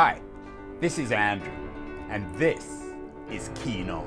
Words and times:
Hi, 0.00 0.20
this 0.78 0.96
is 0.96 1.10
Andrew, 1.10 1.50
and 2.08 2.24
this 2.36 2.84
is 3.32 3.50
Keen 3.56 3.90
On, 3.90 4.06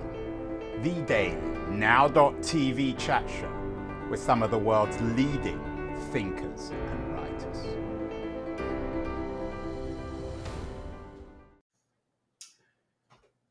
the 0.82 0.94
daily 1.02 1.36
now.tv 1.70 2.98
chat 2.98 3.30
show 3.30 3.52
with 4.10 4.22
some 4.22 4.42
of 4.42 4.52
the 4.52 4.58
world's 4.58 4.98
leading 5.02 5.60
thinkers 6.14 6.70
and 6.70 7.14
writers. 7.14 7.58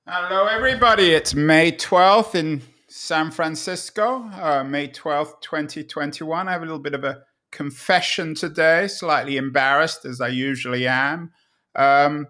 Hello, 0.07 0.47
everybody. 0.47 1.11
It's 1.11 1.35
May 1.35 1.73
12th 1.73 2.35
in 2.35 2.63
San 2.89 3.31
Francisco, 3.31 4.23
uh, 4.41 4.65
May 4.65 4.89
12th, 4.89 5.43
2021. 5.43 6.49
I 6.49 6.53
have 6.53 6.63
a 6.63 6.65
little 6.65 6.79
bit 6.79 6.95
of 6.95 7.05
a 7.05 7.21
confession 7.53 8.35
today, 8.35 8.89
slightly 8.89 9.37
embarrassed 9.37 10.07
as 10.07 10.23
I 10.23 10.29
usually 10.29 10.89
am. 10.89 11.33
Um, 11.75 12.27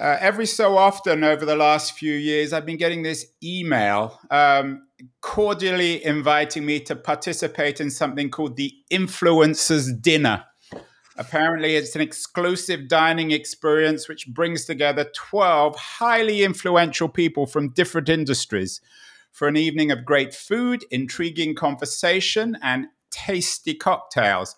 uh, 0.00 0.16
every 0.18 0.46
so 0.46 0.78
often 0.78 1.22
over 1.22 1.44
the 1.44 1.54
last 1.54 1.92
few 1.92 2.14
years, 2.14 2.54
I've 2.54 2.64
been 2.64 2.78
getting 2.78 3.02
this 3.02 3.26
email 3.44 4.18
um, 4.30 4.86
cordially 5.20 6.02
inviting 6.02 6.64
me 6.64 6.80
to 6.80 6.96
participate 6.96 7.82
in 7.82 7.90
something 7.90 8.30
called 8.30 8.56
the 8.56 8.72
Influencers 8.90 10.00
Dinner. 10.00 10.44
Apparently, 11.18 11.76
it's 11.76 11.94
an 11.94 12.00
exclusive 12.00 12.88
dining 12.88 13.30
experience 13.30 14.08
which 14.08 14.26
brings 14.26 14.64
together 14.64 15.10
12 15.14 15.76
highly 15.76 16.44
influential 16.44 17.10
people 17.10 17.44
from 17.44 17.68
different 17.68 18.08
industries 18.08 18.80
for 19.30 19.48
an 19.48 19.56
evening 19.58 19.90
of 19.90 20.06
great 20.06 20.32
food, 20.32 20.82
intriguing 20.90 21.54
conversation, 21.54 22.56
and 22.62 22.86
tasty 23.10 23.74
cocktails. 23.74 24.56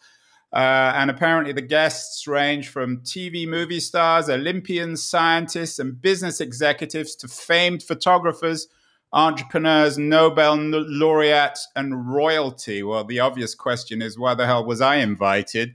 Uh, 0.53 0.93
and 0.95 1.11
apparently, 1.11 1.53
the 1.53 1.63
guests 1.63 2.27
range 2.27 2.69
from 2.69 2.99
TV 2.99 3.49
movie 3.49 3.81
stars, 3.81 4.29
Olympians, 4.29 5.03
scientists, 5.03 5.79
and 5.79 6.01
business 6.01 6.41
executives 6.43 7.17
to 7.17 7.29
famed 7.29 7.83
photographers, 7.83 8.69
entrepreneurs, 9.15 9.97
Nobel 9.97 10.57
laureates, 10.59 11.69
and 11.75 12.13
royalty. 12.13 12.83
Well, 12.83 13.05
the 13.05 13.21
obvious 13.21 13.55
question 13.55 14.03
is 14.03 14.19
why 14.19 14.35
the 14.35 14.47
hell 14.47 14.65
was 14.65 14.83
I 14.83 14.97
invited? 14.97 15.75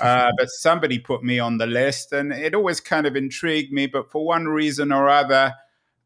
Uh, 0.00 0.32
but 0.38 0.48
somebody 0.48 0.98
put 0.98 1.22
me 1.22 1.38
on 1.38 1.58
the 1.58 1.66
list, 1.66 2.12
and 2.12 2.32
it 2.32 2.54
always 2.54 2.80
kind 2.80 3.06
of 3.06 3.16
intrigued 3.16 3.72
me. 3.72 3.86
But 3.86 4.10
for 4.10 4.24
one 4.24 4.48
reason 4.48 4.90
or 4.90 5.08
other, 5.08 5.54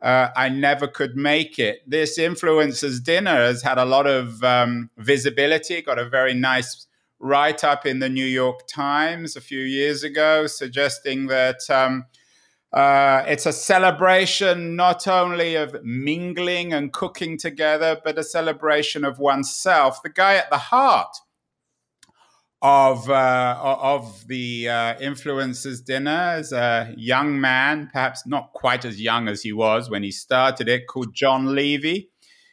uh, 0.03 0.29
I 0.37 0.49
never 0.49 0.89
could 0.89 1.17
make 1.17 1.59
it. 1.59 1.89
This 1.89 2.19
influencers 2.19 3.03
dinner 3.03 3.37
has 3.37 3.63
had 3.63 3.79
a 3.79 3.85
lot 3.85 4.07
of 4.07 4.43
um, 4.43 4.91
visibility, 4.97 5.83
got 5.83 5.99
a 5.99 6.09
very 6.09 6.35
nice 6.35 6.87
write 7.21 7.65
up 7.65 7.85
in 7.85 7.99
the 7.99 8.09
New 8.09 8.25
York 8.25 8.67
Times 8.67 9.37
a 9.37 9.41
few 9.41 9.61
years 9.61 10.05
ago 10.05 10.47
suggesting 10.47 11.27
that 11.27 11.69
um, 11.69 12.07
uh, 12.73 13.25
it's 13.27 13.47
a 13.47 13.53
celebration 13.53 14.77
not 14.77 15.09
only 15.09 15.55
of 15.55 15.77
mingling 15.83 16.73
and 16.73 16.93
cooking 16.93 17.39
together, 17.39 17.99
but 18.05 18.19
a 18.19 18.23
celebration 18.23 19.05
of 19.05 19.19
oneself. 19.19 20.03
The 20.03 20.11
guy 20.11 20.37
at 20.37 20.51
the 20.51 20.59
heart 20.59 21.17
of 22.61 23.09
uh, 23.09 23.57
of 23.61 24.27
the 24.27 24.69
uh, 24.69 24.95
influencers 24.97 25.85
dinner 25.85 26.37
is 26.39 26.53
a 26.53 26.93
young 26.97 27.41
man, 27.41 27.89
perhaps 27.93 28.27
not 28.27 28.53
quite 28.53 28.85
as 28.85 29.01
young 29.01 29.29
as 29.29 29.43
he 29.43 29.53
was 29.53 29.89
when 29.89 30.03
he 30.03 30.11
started 30.11 30.69
it, 30.69 30.87
called 30.89 31.15
John 31.15 31.55
Levy. 31.55 32.11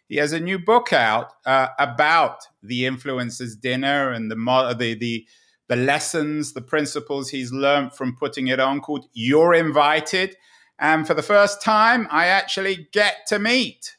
He 0.08 0.18
has 0.18 0.34
a 0.34 0.40
new 0.40 0.60
book 0.60 0.94
out 0.94 1.34
uh, 1.46 1.70
about 1.80 2.48
the 2.62 2.84
influencers 2.84 3.60
dinner 3.60 4.12
and 4.12 4.30
the, 4.30 4.76
the 4.78 4.94
the 4.96 5.28
the 5.68 5.76
lessons, 5.76 6.54
the 6.54 6.62
principles 6.62 7.30
he's 7.30 7.52
learned 7.52 7.94
from 7.94 8.16
putting 8.16 8.48
it 8.48 8.60
on, 8.60 8.82
called 8.82 9.08
"You're 9.14 9.54
Invited." 9.54 10.36
And 10.78 11.08
for 11.08 11.14
the 11.14 11.24
first 11.24 11.62
time, 11.62 12.08
I 12.12 12.28
actually 12.28 12.90
get 12.92 13.26
to 13.28 13.40
meet 13.40 13.96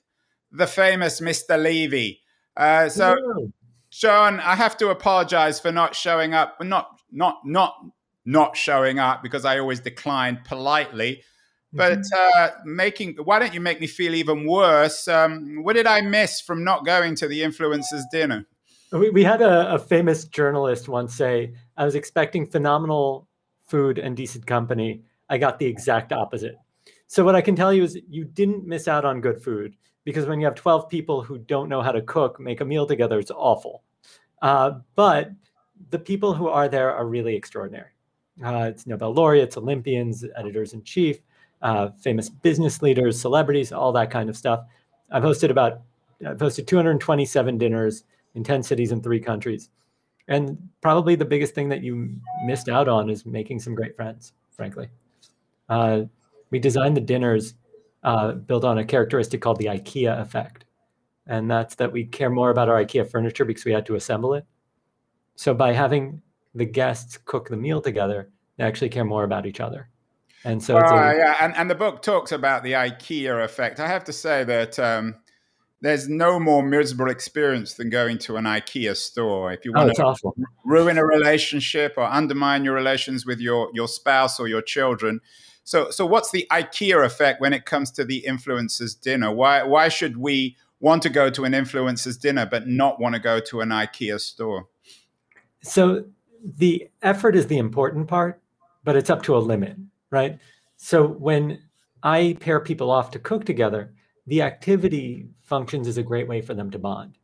the 0.52 0.66
famous 0.66 1.20
Mr. 1.20 1.60
Levy. 1.60 2.20
Uh, 2.56 2.88
so, 2.88 3.16
John, 3.90 4.40
I 4.40 4.54
have 4.54 4.76
to 4.78 4.90
apologize 4.90 5.58
for 5.58 5.72
not 5.72 5.94
showing 5.94 6.34
up. 6.34 6.62
Not 6.62 7.00
not 7.10 7.40
not 7.44 7.74
not 8.24 8.56
showing 8.56 8.98
up 8.98 9.22
because 9.22 9.44
I 9.44 9.58
always 9.58 9.80
declined 9.80 10.44
politely. 10.44 11.22
But 11.76 11.98
mm-hmm. 11.98 12.38
uh, 12.38 12.48
making, 12.64 13.16
why 13.24 13.38
don't 13.38 13.54
you 13.54 13.60
make 13.60 13.80
me 13.80 13.86
feel 13.86 14.14
even 14.14 14.46
worse? 14.46 15.06
Um, 15.08 15.62
what 15.62 15.74
did 15.74 15.86
I 15.86 16.00
miss 16.00 16.40
from 16.40 16.64
not 16.64 16.84
going 16.84 17.14
to 17.16 17.28
the 17.28 17.42
influencers 17.42 18.02
dinner? 18.10 18.46
We, 18.92 19.10
we 19.10 19.24
had 19.24 19.42
a, 19.42 19.74
a, 19.74 19.78
famous 19.78 20.24
journalist 20.24 20.88
once 20.88 21.14
say, 21.14 21.54
I 21.76 21.84
was 21.84 21.96
expecting 21.96 22.46
phenomenal 22.46 23.28
food 23.66 23.98
and 23.98 24.16
decent 24.16 24.46
company. 24.46 25.02
I 25.28 25.38
got 25.38 25.58
the 25.58 25.66
exact 25.66 26.12
opposite. 26.12 26.56
So, 27.08 27.24
what 27.24 27.34
I 27.34 27.40
can 27.40 27.56
tell 27.56 27.72
you 27.72 27.82
is 27.82 27.98
you 28.08 28.24
didn't 28.24 28.64
miss 28.64 28.86
out 28.86 29.04
on 29.04 29.20
good 29.20 29.42
food 29.42 29.74
because 30.04 30.26
when 30.26 30.40
you 30.40 30.46
have 30.46 30.54
12 30.54 30.88
people 30.88 31.22
who 31.22 31.36
don't 31.38 31.68
know 31.68 31.82
how 31.82 31.92
to 31.92 32.00
cook, 32.00 32.38
make 32.38 32.60
a 32.60 32.64
meal 32.64 32.86
together, 32.86 33.18
it's 33.18 33.32
awful. 33.32 33.82
Uh, 34.40 34.78
but 34.94 35.32
the 35.90 35.98
people 35.98 36.32
who 36.32 36.48
are 36.48 36.68
there 36.68 36.94
are 36.94 37.06
really 37.06 37.34
extraordinary. 37.34 37.90
Uh, 38.44 38.70
it's 38.70 38.86
Nobel 38.86 39.12
laureates, 39.12 39.56
Olympians, 39.56 40.24
editors 40.36 40.74
in 40.74 40.82
chief 40.84 41.20
uh, 41.62 41.88
famous 42.00 42.28
business 42.28 42.82
leaders, 42.82 43.20
celebrities, 43.20 43.72
all 43.72 43.92
that 43.92 44.10
kind 44.10 44.28
of 44.28 44.36
stuff. 44.36 44.64
I've 45.10 45.22
hosted 45.22 45.50
about 45.50 45.82
I've 46.26 46.38
hosted 46.38 46.66
227 46.66 47.58
dinners 47.58 48.04
in 48.34 48.42
10 48.42 48.62
cities 48.62 48.92
in 48.92 49.02
three 49.02 49.20
countries. 49.20 49.70
And 50.28 50.58
probably 50.80 51.14
the 51.14 51.24
biggest 51.24 51.54
thing 51.54 51.68
that 51.68 51.82
you 51.82 52.16
missed 52.44 52.68
out 52.68 52.88
on 52.88 53.10
is 53.10 53.26
making 53.26 53.60
some 53.60 53.74
great 53.74 53.94
friends, 53.94 54.32
frankly. 54.50 54.88
Uh, 55.68 56.02
we 56.50 56.58
designed 56.58 56.96
the 56.96 57.02
dinners 57.02 57.54
uh, 58.02 58.32
built 58.32 58.64
on 58.64 58.78
a 58.78 58.84
characteristic 58.84 59.40
called 59.40 59.58
the 59.58 59.66
IKEA 59.66 60.20
effect. 60.20 60.64
And 61.26 61.50
that's 61.50 61.74
that 61.76 61.92
we 61.92 62.04
care 62.04 62.30
more 62.30 62.50
about 62.50 62.68
our 62.68 62.84
IKEA 62.84 63.10
furniture 63.10 63.44
because 63.44 63.64
we 63.64 63.72
had 63.72 63.86
to 63.86 63.96
assemble 63.96 64.34
it. 64.34 64.46
So 65.34 65.54
by 65.54 65.72
having 65.72 66.22
the 66.54 66.64
guests 66.64 67.18
cook 67.24 67.48
the 67.48 67.56
meal 67.56 67.80
together, 67.80 68.30
they 68.56 68.64
actually 68.64 68.88
care 68.88 69.04
more 69.04 69.24
about 69.24 69.44
each 69.44 69.60
other. 69.60 69.90
And 70.44 70.62
so, 70.62 70.76
uh, 70.76 70.80
a, 70.80 71.16
yeah, 71.16 71.36
and, 71.40 71.56
and 71.56 71.68
the 71.70 71.74
book 71.74 72.02
talks 72.02 72.30
about 72.32 72.62
the 72.62 72.72
IKEA 72.72 73.44
effect. 73.44 73.80
I 73.80 73.88
have 73.88 74.04
to 74.04 74.12
say 74.12 74.44
that 74.44 74.78
um, 74.78 75.16
there's 75.80 76.08
no 76.08 76.38
more 76.38 76.62
miserable 76.62 77.10
experience 77.10 77.74
than 77.74 77.90
going 77.90 78.18
to 78.18 78.36
an 78.36 78.44
IKEA 78.44 78.96
store. 78.96 79.52
If 79.52 79.64
you 79.64 79.72
want 79.72 79.98
oh, 79.98 80.14
to 80.14 80.32
ruin 80.64 80.98
a 80.98 81.04
relationship 81.04 81.94
or 81.96 82.04
undermine 82.04 82.64
your 82.64 82.74
relations 82.74 83.26
with 83.26 83.40
your 83.40 83.70
your 83.74 83.88
spouse 83.88 84.40
or 84.40 84.48
your 84.48 84.62
children. 84.62 85.20
So, 85.64 85.90
so 85.90 86.06
what's 86.06 86.30
the 86.30 86.46
IKEA 86.50 87.04
effect 87.04 87.40
when 87.40 87.52
it 87.52 87.64
comes 87.64 87.90
to 87.92 88.04
the 88.04 88.24
influencers 88.26 88.98
dinner? 89.00 89.32
Why 89.32 89.64
why 89.64 89.88
should 89.88 90.16
we 90.16 90.56
want 90.80 91.02
to 91.02 91.10
go 91.10 91.28
to 91.30 91.44
an 91.44 91.52
influencers 91.52 92.20
dinner 92.20 92.46
but 92.46 92.66
not 92.66 93.00
want 93.00 93.14
to 93.14 93.20
go 93.20 93.40
to 93.40 93.60
an 93.60 93.70
IKEA 93.70 94.20
store? 94.20 94.68
So 95.62 96.04
the 96.44 96.88
effort 97.02 97.34
is 97.34 97.48
the 97.48 97.58
important 97.58 98.06
part, 98.06 98.40
but 98.84 98.96
it's 98.96 99.10
up 99.10 99.22
to 99.22 99.36
a 99.36 99.38
limit 99.38 99.76
right? 100.10 100.38
So 100.76 101.06
when 101.06 101.60
I 102.02 102.36
pair 102.40 102.60
people 102.60 102.90
off 102.90 103.10
to 103.12 103.18
cook 103.18 103.44
together, 103.44 103.94
the 104.26 104.42
activity 104.42 105.28
functions 105.42 105.88
as 105.88 105.98
a 105.98 106.02
great 106.02 106.28
way 106.28 106.40
for 106.40 106.54
them 106.54 106.70
to 106.70 106.78
bond. 106.78 107.18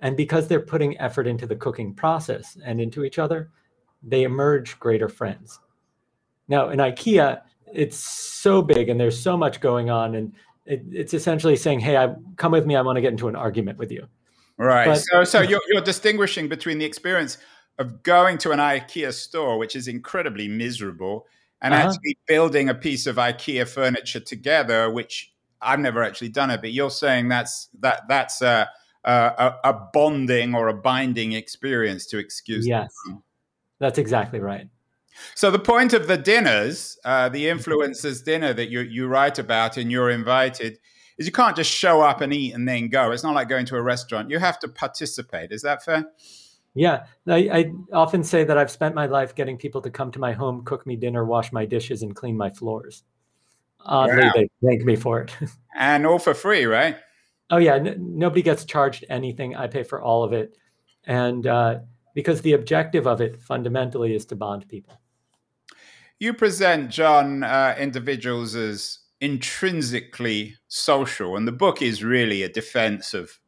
And 0.00 0.16
because 0.16 0.48
they're 0.48 0.60
putting 0.60 0.98
effort 1.00 1.26
into 1.26 1.46
the 1.46 1.56
cooking 1.56 1.94
process 1.94 2.56
and 2.64 2.80
into 2.80 3.04
each 3.04 3.18
other, 3.18 3.50
they 4.02 4.22
emerge 4.22 4.78
greater 4.78 5.08
friends. 5.08 5.58
Now, 6.46 6.68
in 6.68 6.78
IKEA, 6.78 7.40
it's 7.72 7.96
so 7.96 8.62
big 8.62 8.88
and 8.88 9.00
there's 9.00 9.18
so 9.18 9.36
much 9.36 9.60
going 9.60 9.90
on, 9.90 10.14
and 10.14 10.32
it, 10.66 10.82
it's 10.90 11.14
essentially 11.14 11.56
saying, 11.56 11.80
"Hey, 11.80 11.96
I 11.96 12.14
come 12.36 12.52
with 12.52 12.66
me. 12.66 12.76
I 12.76 12.82
want 12.82 12.96
to 12.96 13.00
get 13.00 13.12
into 13.12 13.28
an 13.28 13.36
argument 13.36 13.78
with 13.78 13.90
you." 13.90 14.06
Right. 14.56 14.86
But, 14.86 14.98
so, 14.98 15.24
so 15.24 15.40
you're, 15.40 15.60
you're 15.68 15.82
distinguishing 15.82 16.48
between 16.48 16.78
the 16.78 16.84
experience 16.84 17.38
of 17.78 18.02
going 18.02 18.38
to 18.38 18.52
an 18.52 18.60
IKEA 18.60 19.12
store, 19.12 19.58
which 19.58 19.74
is 19.74 19.88
incredibly 19.88 20.46
miserable, 20.46 21.26
and 21.60 21.74
uh-huh. 21.74 21.88
actually 21.88 22.18
building 22.26 22.68
a 22.68 22.74
piece 22.74 23.06
of 23.06 23.16
IKEA 23.16 23.66
furniture 23.68 24.20
together, 24.20 24.90
which 24.90 25.32
I've 25.60 25.80
never 25.80 26.02
actually 26.02 26.28
done 26.28 26.50
it, 26.50 26.60
but 26.60 26.72
you're 26.72 26.90
saying 26.90 27.28
that's 27.28 27.68
that 27.80 28.02
that's 28.08 28.42
a 28.42 28.68
a, 29.04 29.54
a 29.64 29.72
bonding 29.92 30.54
or 30.54 30.68
a 30.68 30.74
binding 30.74 31.32
experience 31.32 32.06
to 32.06 32.18
excuse. 32.18 32.66
Yes, 32.66 32.92
that's 33.78 33.98
exactly 33.98 34.40
right. 34.40 34.68
So 35.34 35.50
the 35.50 35.58
point 35.58 35.92
of 35.92 36.08
the 36.08 36.16
dinners, 36.16 36.98
uh, 37.04 37.28
the 37.28 37.44
influencers 37.46 38.24
dinner 38.24 38.52
that 38.52 38.68
you 38.68 38.80
you 38.80 39.06
write 39.06 39.38
about 39.38 39.76
and 39.76 39.90
you're 39.90 40.10
invited, 40.10 40.78
is 41.18 41.26
you 41.26 41.32
can't 41.32 41.56
just 41.56 41.70
show 41.70 42.00
up 42.00 42.20
and 42.20 42.32
eat 42.32 42.54
and 42.54 42.68
then 42.68 42.88
go. 42.88 43.10
It's 43.10 43.22
not 43.22 43.34
like 43.34 43.48
going 43.48 43.66
to 43.66 43.76
a 43.76 43.82
restaurant. 43.82 44.30
You 44.30 44.38
have 44.38 44.58
to 44.60 44.68
participate. 44.68 45.52
Is 45.52 45.62
that 45.62 45.84
fair? 45.84 46.06
Yeah, 46.74 47.06
I, 47.28 47.36
I, 47.36 47.72
often 47.92 48.24
say 48.24 48.42
that 48.42 48.58
I've 48.58 48.70
spent 48.70 48.96
my 48.96 49.06
life 49.06 49.36
getting 49.36 49.56
people 49.56 49.80
to 49.82 49.90
come 49.90 50.10
to 50.10 50.18
my 50.18 50.32
home, 50.32 50.64
cook 50.64 50.86
me 50.86 50.96
dinner, 50.96 51.24
wash 51.24 51.52
my 51.52 51.64
dishes, 51.64 52.02
and 52.02 52.16
clean 52.16 52.36
my 52.36 52.50
floors. 52.50 53.04
Oddly, 53.86 54.24
wow. 54.24 54.32
they 54.34 54.48
thank 54.62 54.82
me 54.82 54.96
for 54.96 55.20
it. 55.20 55.36
and 55.76 56.04
all 56.04 56.18
for 56.18 56.34
free, 56.34 56.64
right? 56.64 56.96
Oh 57.50 57.58
yeah, 57.58 57.74
n- 57.74 57.96
nobody 57.98 58.42
gets 58.42 58.64
charged 58.64 59.04
anything. 59.08 59.54
I 59.54 59.68
pay 59.68 59.84
for 59.84 60.02
all 60.02 60.24
of 60.24 60.32
it, 60.32 60.56
and 61.04 61.46
uh, 61.46 61.80
because 62.14 62.40
the 62.40 62.54
objective 62.54 63.06
of 63.06 63.20
it 63.20 63.40
fundamentally 63.40 64.14
is 64.14 64.26
to 64.26 64.36
bond 64.36 64.66
people. 64.68 64.98
you 66.18 66.34
present 66.34 66.90
John 66.90 67.44
uh, 67.44 67.76
individuals 67.78 68.56
as 68.56 68.98
intrinsically 69.20 70.56
social, 70.66 71.36
and 71.36 71.46
the 71.46 71.52
book 71.52 71.82
is 71.82 72.02
really 72.02 72.42
a 72.42 72.48
defense 72.48 73.14
of 73.14 73.38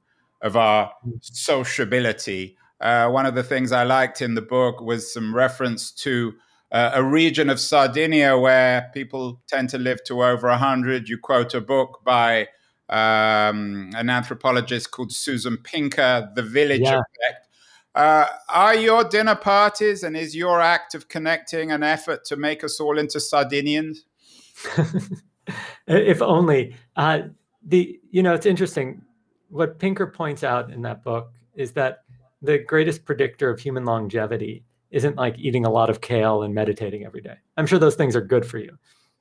of 0.42 0.56
our 0.56 0.92
sociability. 1.20 2.56
Uh, 2.80 3.08
one 3.08 3.26
of 3.26 3.34
the 3.34 3.42
things 3.42 3.72
I 3.72 3.84
liked 3.84 4.20
in 4.20 4.34
the 4.34 4.42
book 4.42 4.80
was 4.80 5.12
some 5.12 5.34
reference 5.34 5.90
to 5.92 6.34
uh, 6.72 6.90
a 6.94 7.02
region 7.02 7.48
of 7.48 7.60
Sardinia 7.60 8.36
where 8.38 8.90
people 8.92 9.40
tend 9.46 9.70
to 9.70 9.78
live 9.78 10.02
to 10.04 10.24
over 10.24 10.48
100. 10.48 11.08
You 11.08 11.18
quote 11.18 11.54
a 11.54 11.60
book 11.60 12.00
by 12.04 12.48
um, 12.88 13.90
an 13.94 14.10
anthropologist 14.10 14.90
called 14.90 15.12
Susan 15.12 15.56
Pinker, 15.56 16.30
The 16.34 16.42
Village 16.42 16.82
yeah. 16.82 17.00
Effect. 17.00 17.48
Uh, 17.94 18.26
are 18.50 18.74
your 18.74 19.04
dinner 19.04 19.34
parties 19.34 20.02
and 20.02 20.16
is 20.16 20.36
your 20.36 20.60
act 20.60 20.94
of 20.94 21.08
connecting 21.08 21.72
an 21.72 21.82
effort 21.82 22.24
to 22.26 22.36
make 22.36 22.62
us 22.62 22.78
all 22.78 22.98
into 22.98 23.18
Sardinians? 23.18 24.04
if 25.86 26.20
only. 26.20 26.76
Uh, 26.94 27.20
the 27.66 27.98
you 28.10 28.22
know 28.22 28.34
it's 28.34 28.46
interesting. 28.46 29.02
What 29.48 29.78
Pinker 29.78 30.06
points 30.06 30.44
out 30.44 30.70
in 30.70 30.82
that 30.82 31.02
book 31.02 31.32
is 31.54 31.72
that 31.72 32.04
the 32.42 32.58
greatest 32.58 33.04
predictor 33.04 33.50
of 33.50 33.60
human 33.60 33.84
longevity 33.84 34.64
isn't 34.90 35.16
like 35.16 35.38
eating 35.38 35.64
a 35.66 35.70
lot 35.70 35.90
of 35.90 36.00
kale 36.00 36.42
and 36.42 36.54
meditating 36.54 37.04
every 37.04 37.20
day. 37.20 37.36
I'm 37.56 37.66
sure 37.66 37.78
those 37.78 37.96
things 37.96 38.14
are 38.14 38.20
good 38.20 38.46
for 38.46 38.58
you. 38.58 38.76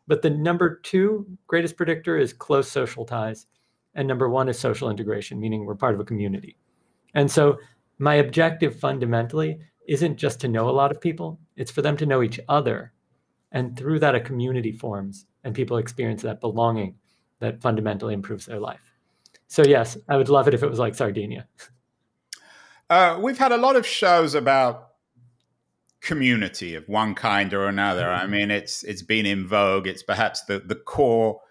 But 0.07 0.21
the 0.21 0.29
number 0.29 0.79
two 0.83 1.25
greatest 1.47 1.75
predictor 1.75 2.17
is 2.17 2.33
close 2.33 2.69
social 2.69 3.05
ties. 3.05 3.47
And 3.95 4.07
number 4.07 4.29
one 4.29 4.49
is 4.49 4.59
social 4.59 4.89
integration, 4.89 5.39
meaning 5.39 5.65
we're 5.65 5.75
part 5.75 5.95
of 5.95 5.99
a 5.99 6.05
community. 6.05 6.57
And 7.13 7.31
so 7.31 7.57
my 7.97 8.15
objective 8.15 8.77
fundamentally 8.79 9.59
isn't 9.87 10.17
just 10.17 10.39
to 10.41 10.47
know 10.47 10.69
a 10.69 10.71
lot 10.71 10.91
of 10.91 10.99
people, 10.99 11.39
it's 11.55 11.71
for 11.71 11.81
them 11.81 11.95
to 11.97 12.05
know 12.05 12.21
each 12.21 12.39
other. 12.49 12.91
And 13.51 13.77
through 13.77 13.99
that, 13.99 14.15
a 14.15 14.19
community 14.19 14.71
forms 14.71 15.25
and 15.43 15.55
people 15.55 15.77
experience 15.77 16.21
that 16.23 16.41
belonging 16.41 16.95
that 17.39 17.61
fundamentally 17.61 18.13
improves 18.13 18.45
their 18.45 18.59
life. 18.59 18.91
So, 19.47 19.63
yes, 19.63 19.97
I 20.09 20.17
would 20.17 20.29
love 20.29 20.47
it 20.47 20.53
if 20.53 20.63
it 20.63 20.69
was 20.69 20.79
like 20.79 20.95
Sardinia. 20.95 21.47
Uh, 22.89 23.19
we've 23.21 23.37
had 23.37 23.51
a 23.51 23.57
lot 23.57 23.75
of 23.75 23.85
shows 23.85 24.35
about 24.35 24.89
community 26.01 26.75
of 26.75 26.87
one 26.87 27.15
kind 27.15 27.53
or 27.53 27.65
another. 27.65 28.07
I 28.09 28.27
mean, 28.27 28.51
it's 28.51 28.83
it's 28.83 29.01
been 29.01 29.25
in 29.25 29.47
vogue. 29.47 29.87
It's 29.87 30.03
perhaps 30.03 30.43
the 30.43 30.59
the 30.59 30.75
core 30.75 31.41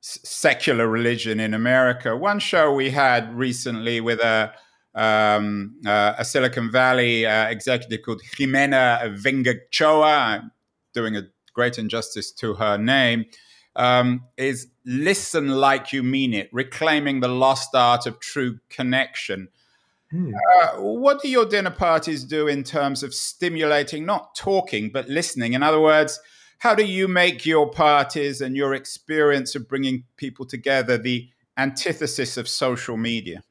secular 0.00 0.86
religion 0.86 1.40
in 1.40 1.54
America. 1.54 2.16
One 2.16 2.38
show 2.38 2.72
we 2.72 2.90
had 2.90 3.34
recently 3.34 4.00
with 4.00 4.20
a 4.20 4.52
um, 4.94 5.76
uh, 5.84 6.14
a 6.18 6.24
Silicon 6.24 6.70
Valley 6.70 7.26
uh, 7.26 7.48
executive 7.48 8.02
called 8.02 8.22
Ximena 8.22 9.18
Vengoechea. 9.20 10.04
I'm 10.04 10.52
doing 10.94 11.16
a 11.16 11.22
great 11.52 11.78
injustice 11.78 12.30
to 12.32 12.54
her 12.54 12.78
name. 12.78 13.26
Um, 13.74 14.22
is 14.38 14.68
listen 14.86 15.48
like 15.48 15.92
you 15.92 16.02
mean 16.02 16.32
it, 16.32 16.48
reclaiming 16.50 17.20
the 17.20 17.28
lost 17.28 17.74
art 17.74 18.06
of 18.06 18.20
true 18.20 18.58
connection. 18.70 19.48
Hmm. 20.16 20.32
Uh, 20.34 20.80
what 20.80 21.20
do 21.20 21.28
your 21.28 21.44
dinner 21.44 21.70
parties 21.70 22.24
do 22.24 22.48
in 22.48 22.64
terms 22.64 23.02
of 23.02 23.12
stimulating, 23.12 24.06
not 24.06 24.34
talking, 24.34 24.88
but 24.88 25.10
listening? 25.10 25.52
In 25.52 25.62
other 25.62 25.80
words, 25.80 26.18
how 26.58 26.74
do 26.74 26.84
you 26.84 27.06
make 27.06 27.44
your 27.44 27.70
parties 27.70 28.40
and 28.40 28.56
your 28.56 28.72
experience 28.72 29.54
of 29.54 29.68
bringing 29.68 30.04
people 30.16 30.46
together 30.46 30.96
the 30.96 31.28
antithesis 31.58 32.38
of 32.38 32.48
social 32.48 32.96
media? 32.96 33.42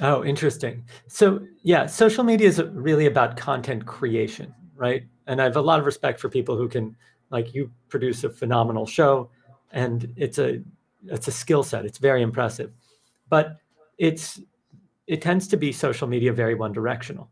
Oh, 0.00 0.24
interesting. 0.24 0.86
So, 1.08 1.40
yeah, 1.62 1.84
social 1.84 2.24
media 2.24 2.48
is 2.48 2.62
really 2.72 3.04
about 3.04 3.36
content 3.36 3.84
creation, 3.84 4.54
right? 4.74 5.02
And 5.26 5.38
I 5.38 5.44
have 5.44 5.56
a 5.56 5.60
lot 5.60 5.80
of 5.80 5.84
respect 5.84 6.18
for 6.18 6.30
people 6.30 6.56
who 6.56 6.66
can, 6.66 6.96
like, 7.30 7.54
you 7.54 7.70
produce 7.90 8.24
a 8.24 8.30
phenomenal 8.30 8.86
show, 8.86 9.28
and 9.70 10.10
it's 10.16 10.38
a 10.38 10.62
it's 11.08 11.28
a 11.28 11.32
skill 11.32 11.62
set. 11.62 11.84
It's 11.84 11.98
very 11.98 12.22
impressive, 12.22 12.72
but 13.28 13.58
it's 13.98 14.40
it 15.06 15.22
tends 15.22 15.48
to 15.48 15.56
be 15.56 15.72
social 15.72 16.08
media 16.08 16.32
very 16.32 16.54
one 16.54 16.72
directional. 16.72 17.30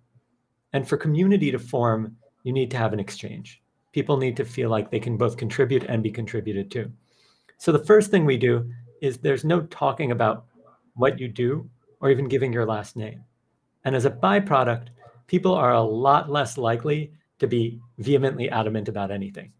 And 0.72 0.88
for 0.88 0.96
community 0.96 1.50
to 1.50 1.58
form, 1.58 2.16
you 2.44 2.52
need 2.52 2.70
to 2.70 2.76
have 2.76 2.92
an 2.92 3.00
exchange 3.00 3.60
people 3.92 4.16
need 4.16 4.36
to 4.36 4.44
feel 4.44 4.70
like 4.70 4.90
they 4.90 5.00
can 5.00 5.16
both 5.16 5.36
contribute 5.36 5.84
and 5.84 6.02
be 6.02 6.10
contributed 6.10 6.70
to. 6.72 6.90
So 7.58 7.72
the 7.72 7.84
first 7.84 8.10
thing 8.10 8.24
we 8.24 8.36
do 8.36 8.70
is 9.02 9.18
there's 9.18 9.44
no 9.44 9.62
talking 9.62 10.12
about 10.12 10.46
what 10.94 11.18
you 11.18 11.28
do 11.28 11.68
or 12.00 12.10
even 12.10 12.28
giving 12.28 12.52
your 12.52 12.66
last 12.66 12.96
name. 12.96 13.24
And 13.84 13.96
as 13.96 14.04
a 14.04 14.10
byproduct, 14.10 14.88
people 15.26 15.54
are 15.54 15.72
a 15.72 15.82
lot 15.82 16.30
less 16.30 16.58
likely 16.58 17.12
to 17.38 17.46
be 17.46 17.80
vehemently 17.98 18.50
adamant 18.50 18.88
about 18.88 19.10
anything 19.10 19.52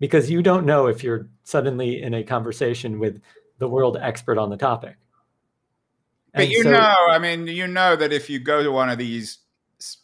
because 0.00 0.30
you 0.30 0.42
don't 0.42 0.66
know 0.66 0.86
if 0.86 1.04
you're 1.04 1.28
suddenly 1.44 2.02
in 2.02 2.14
a 2.14 2.24
conversation 2.24 2.98
with 2.98 3.20
the 3.58 3.68
world 3.68 3.96
expert 4.00 4.38
on 4.38 4.50
the 4.50 4.56
topic. 4.56 4.96
But 6.34 6.44
and 6.44 6.52
you 6.52 6.62
so, 6.62 6.70
know, 6.70 6.94
I 7.10 7.18
mean, 7.18 7.46
you 7.46 7.66
know 7.66 7.96
that 7.96 8.12
if 8.12 8.30
you 8.30 8.38
go 8.38 8.62
to 8.62 8.72
one 8.72 8.88
of 8.88 8.98
these 8.98 9.38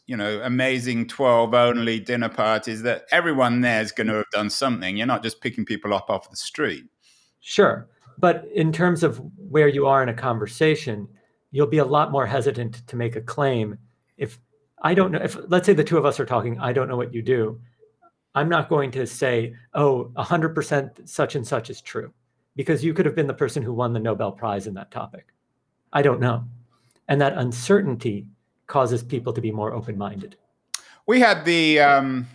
you 0.08 0.16
know 0.16 0.40
amazing 0.42 1.06
12 1.06 1.54
only 1.54 2.00
dinner 2.00 2.28
parties 2.28 2.82
that 2.82 3.04
everyone 3.12 3.60
there 3.60 3.80
is 3.80 3.92
going 3.92 4.08
to 4.08 4.14
have 4.14 4.30
done 4.32 4.50
something. 4.50 4.96
You're 4.96 5.06
not 5.06 5.22
just 5.22 5.40
picking 5.40 5.64
people 5.64 5.94
up 5.94 6.10
off 6.10 6.28
the 6.30 6.36
street. 6.36 6.84
Sure. 7.40 7.88
But 8.18 8.46
in 8.52 8.72
terms 8.72 9.04
of 9.04 9.20
where 9.36 9.68
you 9.68 9.86
are 9.86 10.02
in 10.02 10.08
a 10.08 10.14
conversation 10.14 11.06
you'll 11.50 11.66
be 11.66 11.78
a 11.78 11.84
lot 11.84 12.12
more 12.12 12.26
hesitant 12.26 12.86
to 12.86 12.96
make 12.96 13.16
a 13.16 13.20
claim 13.20 13.78
if 14.16 14.38
i 14.82 14.94
don't 14.94 15.12
know 15.12 15.20
if 15.22 15.36
let's 15.48 15.66
say 15.66 15.72
the 15.72 15.84
two 15.84 15.98
of 15.98 16.04
us 16.04 16.20
are 16.20 16.26
talking 16.26 16.58
i 16.58 16.72
don't 16.72 16.88
know 16.88 16.96
what 16.96 17.14
you 17.14 17.22
do 17.22 17.58
i'm 18.34 18.48
not 18.48 18.68
going 18.68 18.90
to 18.90 19.06
say 19.06 19.54
oh 19.74 20.10
100% 20.16 21.08
such 21.08 21.34
and 21.34 21.46
such 21.46 21.70
is 21.70 21.80
true 21.80 22.12
because 22.56 22.84
you 22.84 22.92
could 22.92 23.06
have 23.06 23.14
been 23.14 23.26
the 23.26 23.34
person 23.34 23.62
who 23.62 23.72
won 23.72 23.92
the 23.92 24.00
nobel 24.00 24.32
prize 24.32 24.66
in 24.66 24.74
that 24.74 24.90
topic 24.90 25.28
i 25.92 26.02
don't 26.02 26.20
know 26.20 26.44
and 27.08 27.20
that 27.20 27.32
uncertainty 27.36 28.26
causes 28.68 29.02
people 29.02 29.32
to 29.32 29.40
be 29.40 29.50
more 29.50 29.72
open-minded. 29.72 30.36
We 31.06 31.20
had 31.20 31.44
the 31.44 31.80
um, 31.80 32.28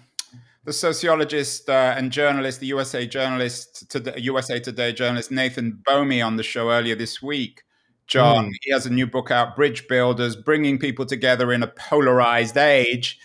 the 0.65 0.73
sociologist 0.73 1.69
uh, 1.69 1.93
and 1.95 2.11
journalist, 2.11 2.59
the 2.59 2.67
USA 2.67 3.05
journalist, 3.05 3.89
to 3.91 4.19
USA 4.19 4.59
Today 4.59 4.91
journalist 4.91 5.31
Nathan 5.31 5.79
Bomey 5.85 6.21
on 6.21 6.35
the 6.35 6.43
show 6.43 6.71
earlier 6.71 6.95
this 6.95 7.21
week. 7.21 7.63
John, 8.07 8.47
mm. 8.47 8.53
he 8.63 8.71
has 8.71 8.85
a 8.85 8.89
new 8.89 9.07
book 9.07 9.31
out, 9.31 9.55
Bridge 9.55 9.87
Builders, 9.87 10.35
bringing 10.35 10.77
people 10.77 11.05
together 11.05 11.53
in 11.53 11.63
a 11.63 11.67
polarized 11.67 12.57
age, 12.57 13.19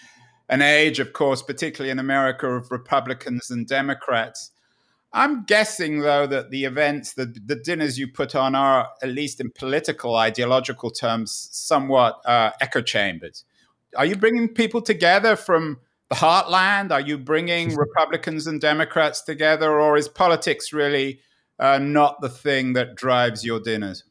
an 0.49 0.63
age, 0.63 1.01
of 1.01 1.15
course, 1.15 1.43
particularly 1.43 1.91
in 1.91 1.99
America, 1.99 2.47
of 2.47 2.71
Republicans 2.71 3.51
and 3.51 3.67
Democrats. 3.67 4.53
I'm 5.13 5.45
guessing, 5.45 6.01
though, 6.01 6.27
that 6.27 6.51
the 6.51 6.65
events, 6.65 7.15
the, 7.15 7.25
the 7.25 7.57
dinners 7.57 7.99
you 7.99 8.09
put 8.09 8.35
on 8.35 8.55
are, 8.55 8.89
at 9.03 9.09
least 9.09 9.41
in 9.41 9.51
political, 9.51 10.17
ideological 10.17 10.91
terms, 10.91 11.49
somewhat 11.51 12.21
uh, 12.27 12.51
echo 12.61 12.83
chambers. 12.83 13.45
Are 13.97 14.05
you 14.05 14.17
bringing 14.17 14.49
people 14.49 14.83
together 14.83 15.35
from 15.35 15.79
the 16.11 16.17
heartland? 16.17 16.91
Are 16.91 17.01
you 17.01 17.17
bringing 17.17 17.75
Republicans 17.77 18.47
and 18.47 18.61
Democrats 18.61 19.23
together, 19.23 19.81
or 19.81 19.97
is 19.97 20.09
politics 20.09 20.73
really 20.73 21.21
uh, 21.59 21.79
not 21.79 22.21
the 22.21 22.29
thing 22.29 22.75
that 22.75 22.95
drives 22.95 23.45
your 23.45 23.61
dinners? 23.61 24.05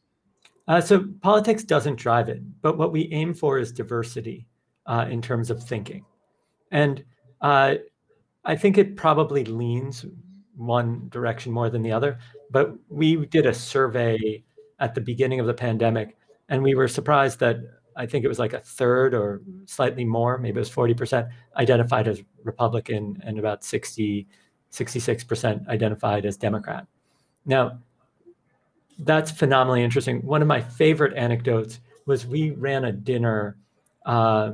Uh, 0.66 0.80
so, 0.80 1.04
politics 1.22 1.62
doesn't 1.62 1.96
drive 1.96 2.28
it, 2.28 2.42
but 2.60 2.76
what 2.76 2.92
we 2.92 3.08
aim 3.12 3.34
for 3.34 3.58
is 3.58 3.72
diversity 3.72 4.46
uh, 4.86 5.06
in 5.08 5.22
terms 5.22 5.48
of 5.48 5.62
thinking. 5.62 6.04
And 6.70 7.04
uh, 7.40 7.76
I 8.44 8.56
think 8.56 8.76
it 8.76 8.96
probably 8.96 9.44
leans 9.44 10.04
one 10.58 11.08
direction 11.08 11.52
more 11.52 11.70
than 11.70 11.82
the 11.82 11.92
other. 11.92 12.18
But 12.50 12.74
we 12.88 13.26
did 13.26 13.46
a 13.46 13.54
survey 13.54 14.42
at 14.80 14.94
the 14.94 15.00
beginning 15.00 15.40
of 15.40 15.46
the 15.46 15.54
pandemic, 15.54 16.16
and 16.48 16.62
we 16.62 16.74
were 16.74 16.88
surprised 16.88 17.40
that 17.40 17.58
I 17.98 18.06
think 18.06 18.24
it 18.24 18.28
was 18.28 18.38
like 18.38 18.52
a 18.52 18.60
third 18.60 19.12
or 19.12 19.42
slightly 19.66 20.04
more, 20.04 20.38
maybe 20.38 20.56
it 20.56 20.60
was 20.60 20.70
40% 20.70 21.28
identified 21.56 22.06
as 22.06 22.22
Republican 22.44 23.20
and 23.24 23.40
about 23.40 23.64
60, 23.64 24.28
66% 24.70 25.68
identified 25.68 26.24
as 26.24 26.36
Democrat. 26.36 26.86
Now, 27.44 27.80
that's 29.00 29.32
phenomenally 29.32 29.82
interesting. 29.82 30.24
One 30.24 30.42
of 30.42 30.48
my 30.48 30.60
favorite 30.60 31.16
anecdotes 31.16 31.80
was 32.06 32.24
we 32.24 32.52
ran 32.52 32.84
a 32.84 32.92
dinner 32.92 33.56
uh, 34.06 34.52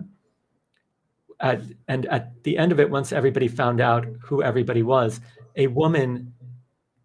at, 1.40 1.60
and 1.88 2.06
at 2.06 2.42
the 2.44 2.56
end 2.56 2.72
of 2.72 2.80
it, 2.80 2.88
once 2.88 3.12
everybody 3.12 3.48
found 3.48 3.80
out 3.80 4.06
who 4.22 4.42
everybody 4.42 4.82
was, 4.82 5.20
a 5.56 5.66
woman 5.68 6.32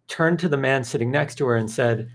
turned 0.08 0.38
to 0.40 0.48
the 0.48 0.56
man 0.56 0.82
sitting 0.84 1.10
next 1.10 1.36
to 1.36 1.46
her 1.46 1.56
and 1.56 1.70
said, 1.70 2.10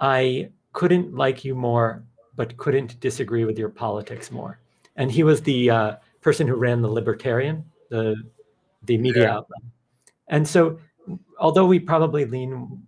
I 0.00 0.50
couldn't 0.72 1.14
like 1.14 1.44
you 1.44 1.54
more, 1.54 2.04
but 2.34 2.56
couldn't 2.56 3.00
disagree 3.00 3.44
with 3.44 3.58
your 3.58 3.68
politics 3.68 4.30
more. 4.30 4.58
And 4.96 5.10
he 5.10 5.22
was 5.22 5.40
the 5.40 5.70
uh, 5.70 5.96
person 6.20 6.46
who 6.46 6.54
ran 6.54 6.82
the 6.82 6.88
Libertarian, 6.88 7.64
the, 7.90 8.16
the 8.84 8.98
media 8.98 9.22
yeah. 9.22 9.36
outlet. 9.36 9.62
And 10.28 10.46
so, 10.46 10.78
although 11.38 11.66
we 11.66 11.78
probably 11.78 12.24
lean 12.24 12.82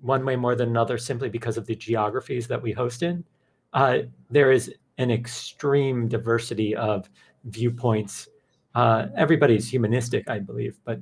one 0.00 0.24
way 0.24 0.36
more 0.36 0.54
than 0.54 0.70
another 0.70 0.96
simply 0.96 1.28
because 1.28 1.56
of 1.56 1.66
the 1.66 1.74
geographies 1.74 2.46
that 2.48 2.62
we 2.62 2.72
host 2.72 3.02
in, 3.02 3.24
uh, 3.72 3.98
there 4.30 4.50
is 4.50 4.72
an 4.96 5.10
extreme 5.10 6.08
diversity 6.08 6.74
of 6.74 7.10
viewpoints. 7.44 8.28
Uh, 8.74 9.06
everybody's 9.16 9.68
humanistic, 9.68 10.28
I 10.28 10.38
believe, 10.38 10.78
but 10.84 11.00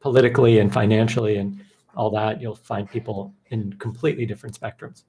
politically 0.00 0.58
and 0.58 0.72
financially 0.72 1.36
and 1.36 1.64
all 1.94 2.10
that, 2.10 2.40
you'll 2.40 2.54
find 2.54 2.88
people 2.90 3.34
in 3.50 3.74
completely 3.74 4.26
different 4.26 4.58
spectrums. 4.58 5.04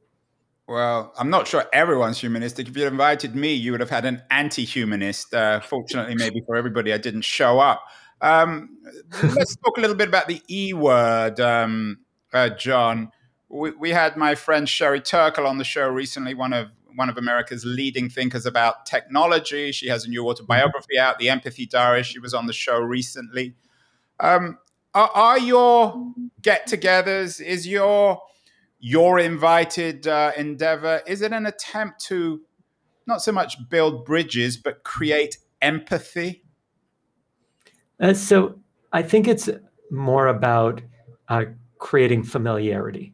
Well, 0.67 1.13
I'm 1.17 1.29
not 1.29 1.47
sure 1.47 1.65
everyone's 1.73 2.19
humanistic. 2.19 2.67
If 2.67 2.77
you'd 2.77 2.87
invited 2.87 3.35
me, 3.35 3.53
you 3.53 3.71
would 3.71 3.81
have 3.81 3.89
had 3.89 4.05
an 4.05 4.21
anti-humanist. 4.29 5.33
Uh, 5.33 5.59
fortunately, 5.59 6.15
maybe 6.15 6.41
for 6.45 6.55
everybody, 6.55 6.93
I 6.93 6.97
didn't 6.97 7.23
show 7.23 7.59
up. 7.59 7.83
Um, 8.21 8.77
let's 9.35 9.55
talk 9.57 9.77
a 9.77 9.81
little 9.81 9.95
bit 9.95 10.07
about 10.07 10.27
the 10.27 10.41
E 10.47 10.73
word, 10.73 11.39
um, 11.39 11.99
uh, 12.31 12.49
John. 12.49 13.11
We, 13.49 13.71
we, 13.71 13.89
had 13.89 14.15
my 14.15 14.35
friend 14.35 14.69
Sherry 14.69 15.01
Turkle 15.01 15.45
on 15.45 15.57
the 15.57 15.63
show 15.65 15.89
recently, 15.89 16.33
one 16.35 16.53
of 16.53 16.69
one 16.95 17.09
of 17.09 17.17
America's 17.17 17.65
leading 17.65 18.09
thinkers 18.09 18.45
about 18.45 18.85
technology. 18.85 19.71
She 19.71 19.87
has 19.87 20.05
a 20.05 20.09
new 20.09 20.27
autobiography 20.29 20.97
out, 20.99 21.19
The 21.19 21.29
Empathy 21.29 21.65
Diary. 21.65 22.03
She 22.03 22.19
was 22.19 22.33
on 22.33 22.45
the 22.45 22.53
show 22.53 22.79
recently. 22.79 23.55
Um, 24.19 24.59
are, 24.93 25.09
are, 25.13 25.39
your 25.39 26.13
get-togethers? 26.41 27.41
Is 27.41 27.67
your 27.67 28.21
your 28.79 29.19
invited 29.19 30.07
uh, 30.07 30.31
endeavor? 30.35 31.01
Is 31.07 31.21
it 31.21 31.31
an 31.31 31.45
attempt 31.45 32.03
to 32.05 32.41
not 33.05 33.21
so 33.21 33.31
much 33.31 33.57
build 33.69 34.05
bridges, 34.05 34.57
but 34.57 34.83
create 34.83 35.37
empathy? 35.61 36.43
Uh, 37.99 38.13
so 38.13 38.59
I 38.91 39.03
think 39.03 39.27
it's 39.27 39.49
more 39.91 40.27
about 40.27 40.81
uh, 41.29 41.45
creating 41.77 42.23
familiarity, 42.23 43.13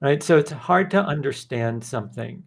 right? 0.00 0.22
So 0.22 0.36
it's 0.36 0.50
hard 0.50 0.90
to 0.90 1.02
understand 1.02 1.82
something, 1.82 2.44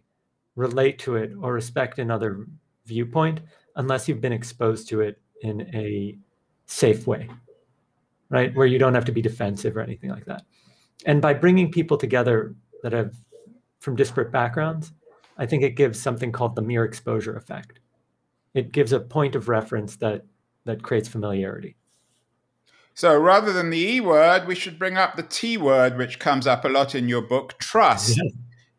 relate 0.54 0.98
to 1.00 1.16
it, 1.16 1.32
or 1.40 1.52
respect 1.52 1.98
another 1.98 2.46
viewpoint 2.86 3.40
unless 3.76 4.08
you've 4.08 4.20
been 4.20 4.32
exposed 4.32 4.88
to 4.88 5.00
it 5.00 5.20
in 5.42 5.62
a 5.74 6.18
safe 6.66 7.06
way, 7.06 7.28
right? 8.30 8.54
Where 8.54 8.66
you 8.66 8.78
don't 8.78 8.94
have 8.94 9.04
to 9.06 9.12
be 9.12 9.20
defensive 9.20 9.76
or 9.76 9.80
anything 9.80 10.10
like 10.10 10.24
that. 10.24 10.42
And 11.04 11.20
by 11.20 11.34
bringing 11.34 11.70
people 11.70 11.96
together 11.96 12.54
that 12.82 12.92
have 12.92 13.14
from 13.80 13.96
disparate 13.96 14.32
backgrounds, 14.32 14.92
I 15.36 15.46
think 15.46 15.62
it 15.62 15.76
gives 15.76 16.00
something 16.00 16.32
called 16.32 16.54
the 16.54 16.62
mere 16.62 16.84
exposure 16.84 17.36
effect. 17.36 17.80
It 18.54 18.72
gives 18.72 18.92
a 18.92 19.00
point 19.00 19.34
of 19.34 19.48
reference 19.48 19.96
that 19.96 20.24
that 20.64 20.82
creates 20.82 21.08
familiarity. 21.08 21.76
So 22.94 23.18
rather 23.18 23.52
than 23.52 23.70
the 23.70 23.78
E 23.78 24.00
word, 24.00 24.46
we 24.46 24.54
should 24.54 24.78
bring 24.78 24.98
up 24.98 25.16
the 25.16 25.22
T 25.22 25.56
word, 25.56 25.96
which 25.96 26.18
comes 26.18 26.46
up 26.46 26.64
a 26.64 26.68
lot 26.68 26.94
in 26.94 27.08
your 27.08 27.22
book 27.22 27.58
trust. 27.58 28.18
Yes. 28.22 28.32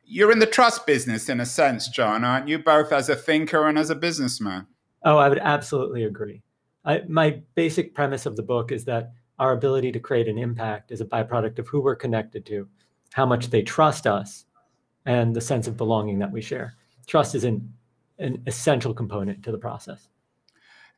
You're 0.06 0.32
in 0.32 0.40
the 0.40 0.46
trust 0.46 0.86
business 0.86 1.30
in 1.30 1.40
a 1.40 1.46
sense, 1.46 1.88
John, 1.88 2.24
aren't 2.24 2.48
you? 2.48 2.60
Both 2.60 2.92
as 2.92 3.10
a 3.10 3.16
thinker 3.16 3.68
and 3.68 3.80
as 3.80 3.90
a 3.90 3.96
businessman. 3.96 4.68
Oh, 5.04 5.18
I 5.18 5.30
would 5.30 5.40
absolutely 5.40 6.04
agree. 6.04 6.44
I, 6.84 7.02
my 7.08 7.42
basic 7.56 7.96
premise 7.96 8.26
of 8.26 8.36
the 8.36 8.44
book 8.44 8.72
is 8.72 8.86
that 8.86 9.14
our 9.40 9.54
ability 9.54 9.92
to 9.92 10.00
create 10.00 10.28
an 10.28 10.38
impact 10.38 10.92
is 10.92 11.02
a 11.02 11.06
byproduct 11.06 11.60
of 11.60 11.68
who 11.68 11.82
we're 11.82 11.96
connected 11.96 12.46
to, 12.48 12.68
how 13.14 13.26
much 13.26 13.50
they 13.50 13.62
trust 13.62 14.08
us, 14.08 14.46
and 15.06 15.36
the 15.36 15.42
sense 15.42 15.68
of 15.68 15.78
belonging 15.78 16.20
that 16.20 16.32
we 16.32 16.42
share. 16.42 16.76
Trust 17.08 17.36
is 17.36 17.44
an, 17.44 17.74
an 18.20 18.42
essential 18.46 18.94
component 18.94 19.44
to 19.44 19.52
the 19.52 19.58
process. 19.58 20.10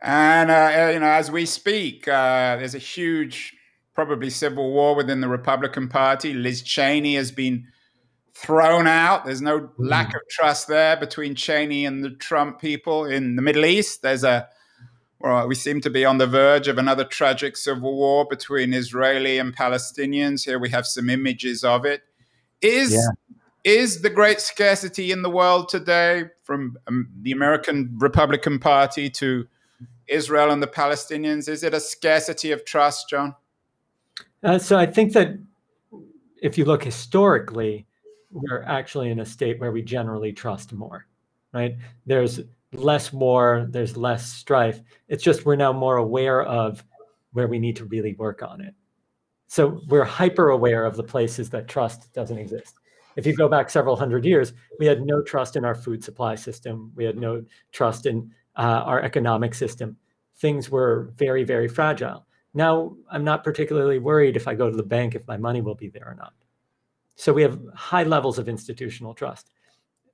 And 0.01 0.51
uh, 0.51 0.91
you 0.93 0.99
know, 0.99 1.07
as 1.07 1.31
we 1.31 1.45
speak, 1.45 2.07
uh, 2.07 2.57
there's 2.57 2.75
a 2.75 2.79
huge, 2.79 3.55
probably 3.95 4.29
civil 4.29 4.73
war 4.73 4.95
within 4.95 5.21
the 5.21 5.29
Republican 5.29 5.87
Party. 5.87 6.33
Liz 6.33 6.61
Cheney 6.61 7.15
has 7.15 7.31
been 7.31 7.65
thrown 8.33 8.87
out. 8.87 9.25
There's 9.25 9.41
no 9.41 9.61
mm. 9.61 9.71
lack 9.77 10.13
of 10.13 10.21
trust 10.29 10.67
there 10.67 10.97
between 10.97 11.35
Cheney 11.35 11.85
and 11.85 12.03
the 12.03 12.09
Trump 12.11 12.59
people 12.59 13.05
in 13.05 13.37
the 13.37 13.41
Middle 13.41 13.65
East. 13.65 14.01
There's 14.01 14.25
a 14.25 14.49
well, 15.23 15.47
we 15.47 15.55
seem 15.55 15.79
to 15.81 15.89
be 15.89 16.03
on 16.03 16.17
the 16.17 16.27
verge 16.27 16.67
of 16.67 16.77
another 16.77 17.05
tragic 17.05 17.55
civil 17.55 17.95
war 17.95 18.25
between 18.29 18.73
Israeli 18.73 19.39
and 19.39 19.55
Palestinians. 19.55 20.43
Here 20.43 20.59
we 20.59 20.69
have 20.69 20.85
some 20.85 21.09
images 21.09 21.63
of 21.63 21.85
it. 21.85 22.01
Is 22.61 22.91
yeah. 22.91 23.07
is 23.63 24.01
the 24.01 24.09
great 24.09 24.41
scarcity 24.41 25.11
in 25.11 25.21
the 25.21 25.29
world 25.29 25.69
today, 25.69 26.25
from 26.43 26.77
um, 26.87 27.09
the 27.21 27.31
American 27.31 27.95
Republican 27.99 28.59
Party 28.59 29.09
to 29.11 29.47
Israel 30.07 30.51
and 30.51 30.61
the 30.61 30.67
Palestinians? 30.67 31.47
Is 31.47 31.63
it 31.63 31.73
a 31.73 31.79
scarcity 31.79 32.51
of 32.51 32.65
trust, 32.65 33.09
John? 33.09 33.33
Uh, 34.43 34.59
so 34.59 34.77
I 34.77 34.85
think 34.85 35.13
that 35.13 35.39
if 36.41 36.57
you 36.57 36.65
look 36.65 36.83
historically, 36.83 37.87
we're 38.29 38.63
actually 38.63 39.09
in 39.09 39.21
a 39.21 39.25
state 39.25 39.57
where 39.61 39.71
we 39.71 39.81
generally 39.81 40.33
trust 40.33 40.73
more, 40.73 41.07
right? 41.53 41.77
There's 42.05 42.41
less 42.73 43.13
war, 43.13 43.67
there's 43.69 43.97
less 43.97 44.31
strife. 44.31 44.81
It's 45.07 45.23
just 45.23 45.45
we're 45.45 45.55
now 45.55 45.73
more 45.73 45.97
aware 45.97 46.43
of 46.43 46.83
where 47.33 47.47
we 47.47 47.59
need 47.59 47.75
to 47.77 47.85
really 47.85 48.13
work 48.15 48.43
on 48.43 48.61
it. 48.61 48.73
So 49.47 49.81
we're 49.87 50.03
hyper 50.03 50.49
aware 50.49 50.85
of 50.85 50.95
the 50.95 51.03
places 51.03 51.49
that 51.51 51.67
trust 51.67 52.11
doesn't 52.13 52.37
exist. 52.37 52.75
If 53.15 53.27
you 53.27 53.35
go 53.35 53.47
back 53.47 53.69
several 53.69 53.95
hundred 53.95 54.25
years, 54.25 54.53
we 54.79 54.85
had 54.85 55.05
no 55.05 55.21
trust 55.21 55.55
in 55.55 55.65
our 55.65 55.75
food 55.75 56.03
supply 56.03 56.35
system. 56.35 56.91
We 56.95 57.05
had 57.05 57.17
no 57.17 57.43
trust 57.71 58.05
in 58.05 58.31
uh, 58.55 58.81
our 58.85 59.01
economic 59.01 59.53
system. 59.53 59.97
Things 60.37 60.69
were 60.69 61.13
very, 61.15 61.43
very 61.43 61.67
fragile. 61.67 62.25
Now, 62.55 62.95
I'm 63.11 63.23
not 63.23 63.43
particularly 63.43 63.99
worried 63.99 64.35
if 64.35 64.47
I 64.47 64.55
go 64.55 64.69
to 64.69 64.75
the 64.75 64.83
bank 64.83 65.15
if 65.15 65.27
my 65.27 65.37
money 65.37 65.61
will 65.61 65.75
be 65.75 65.89
there 65.89 66.07
or 66.07 66.15
not. 66.15 66.33
So 67.15 67.31
we 67.31 67.43
have 67.43 67.59
high 67.75 68.03
levels 68.03 68.39
of 68.39 68.49
institutional 68.49 69.13
trust 69.13 69.51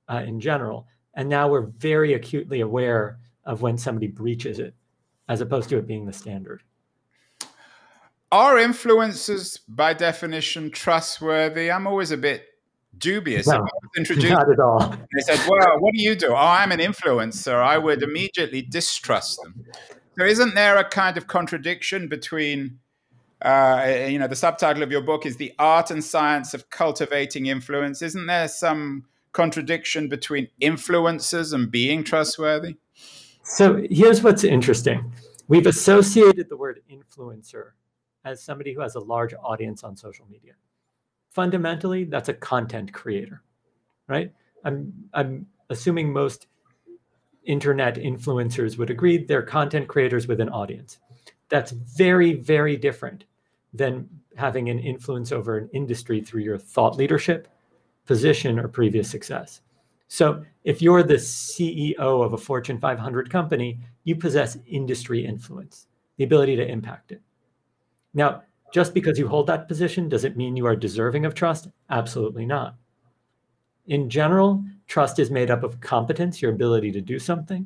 uh, 0.09 0.23
in 0.25 0.39
general. 0.39 0.87
And 1.19 1.27
now 1.27 1.49
we're 1.49 1.65
very 1.65 2.13
acutely 2.13 2.61
aware 2.61 3.19
of 3.43 3.61
when 3.61 3.77
somebody 3.77 4.07
breaches 4.07 4.57
it, 4.57 4.73
as 5.27 5.41
opposed 5.41 5.67
to 5.67 5.77
it 5.77 5.85
being 5.85 6.05
the 6.05 6.13
standard. 6.13 6.63
Are 8.31 8.55
influencers, 8.55 9.59
by 9.67 9.93
definition, 9.93 10.71
trustworthy? 10.71 11.69
I'm 11.69 11.87
always 11.87 12.11
a 12.11 12.17
bit 12.17 12.45
dubious. 12.97 13.47
No, 13.47 13.67
not 13.97 14.49
at 14.49 14.61
all. 14.61 14.79
They 14.79 15.21
said, 15.23 15.45
"Well, 15.45 15.81
what 15.81 15.93
do 15.93 16.01
you 16.01 16.15
do?" 16.15 16.27
Oh, 16.29 16.35
I'm 16.35 16.71
an 16.71 16.79
influencer. 16.79 17.61
I 17.61 17.77
would 17.77 18.01
immediately 18.01 18.61
distrust 18.61 19.41
them. 19.43 19.65
So, 20.17 20.23
isn't 20.23 20.55
there 20.55 20.77
a 20.77 20.85
kind 20.85 21.17
of 21.17 21.27
contradiction 21.27 22.07
between, 22.07 22.79
uh, 23.41 24.05
you 24.07 24.19
know, 24.19 24.27
the 24.27 24.37
subtitle 24.37 24.83
of 24.83 24.91
your 24.91 25.01
book 25.01 25.25
is 25.25 25.35
"The 25.35 25.53
Art 25.59 25.91
and 25.91 26.01
Science 26.01 26.53
of 26.53 26.69
Cultivating 26.69 27.47
Influence"? 27.47 28.01
Isn't 28.01 28.27
there 28.27 28.47
some 28.47 29.03
contradiction 29.31 30.09
between 30.09 30.47
influences 30.59 31.53
and 31.53 31.71
being 31.71 32.03
trustworthy? 32.03 32.77
So, 33.43 33.81
here's 33.89 34.21
what's 34.21 34.43
interesting: 34.43 35.11
we've 35.47 35.67
associated 35.67 36.49
the 36.49 36.57
word 36.57 36.81
influencer 36.91 37.71
as 38.25 38.43
somebody 38.43 38.73
who 38.73 38.81
has 38.81 38.95
a 38.95 38.99
large 38.99 39.33
audience 39.33 39.83
on 39.83 39.95
social 39.95 40.25
media. 40.29 40.53
Fundamentally 41.31 42.03
that's 42.03 42.27
a 42.27 42.33
content 42.33 42.91
creator 42.91 43.43
right? 44.09 44.33
I'm 44.65 44.91
i'm 45.13 45.45
assuming 45.69 46.11
most 46.11 46.47
internet 47.45 47.95
influencers 47.95 48.77
would 48.77 48.89
agree 48.89 49.23
they're 49.23 49.41
content 49.41 49.87
creators 49.87 50.27
with 50.27 50.41
an 50.41 50.49
audience. 50.49 50.99
That's 51.47 51.71
very 51.71 52.33
very 52.33 52.75
different 52.75 53.23
than 53.73 54.09
having 54.35 54.69
an 54.69 54.79
influence 54.79 55.31
over 55.31 55.57
an 55.57 55.69
industry 55.73 56.19
through 56.19 56.41
your 56.41 56.57
thought 56.57 56.97
leadership 56.97 57.47
position 58.09 58.59
or 58.59 58.67
previous 58.67 59.09
success 59.09 59.61
so 60.07 60.43
if 60.63 60.81
you're 60.81 61.03
the 61.03 61.13
ceo 61.13 62.25
of 62.25 62.33
a 62.33 62.37
fortune 62.37 62.79
500 62.79 63.29
company 63.29 63.79
you 64.03 64.15
possess 64.15 64.57
industry 64.65 65.25
influence 65.25 65.87
the 66.17 66.23
ability 66.23 66.55
to 66.55 66.67
impact 66.67 67.11
it 67.11 67.21
now 68.13 68.41
just 68.71 68.93
because 68.93 69.17
you 69.17 69.27
hold 69.27 69.47
that 69.47 69.67
position, 69.67 70.09
does 70.09 70.23
it 70.23 70.37
mean 70.37 70.55
you 70.55 70.65
are 70.65 70.75
deserving 70.75 71.25
of 71.25 71.33
trust? 71.33 71.69
Absolutely 71.89 72.45
not. 72.45 72.75
In 73.87 74.09
general, 74.09 74.63
trust 74.87 75.17
is 75.19 75.31
made 75.31 75.49
up 75.49 75.63
of 75.63 75.79
competence, 75.81 76.41
your 76.41 76.51
ability 76.51 76.91
to 76.91 77.01
do 77.01 77.17
something, 77.17 77.65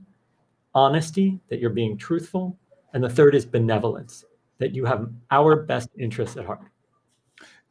honesty, 0.74 1.40
that 1.50 1.60
you're 1.60 1.70
being 1.70 1.98
truthful, 1.98 2.58
and 2.94 3.04
the 3.04 3.10
third 3.10 3.36
is 3.36 3.46
benevolence, 3.46 4.24
that 4.60 4.74
you 4.74 4.86
have 4.86 5.12
our 5.32 5.64
best 5.64 5.90
interests 6.00 6.38
at 6.38 6.46
heart. 6.46 6.62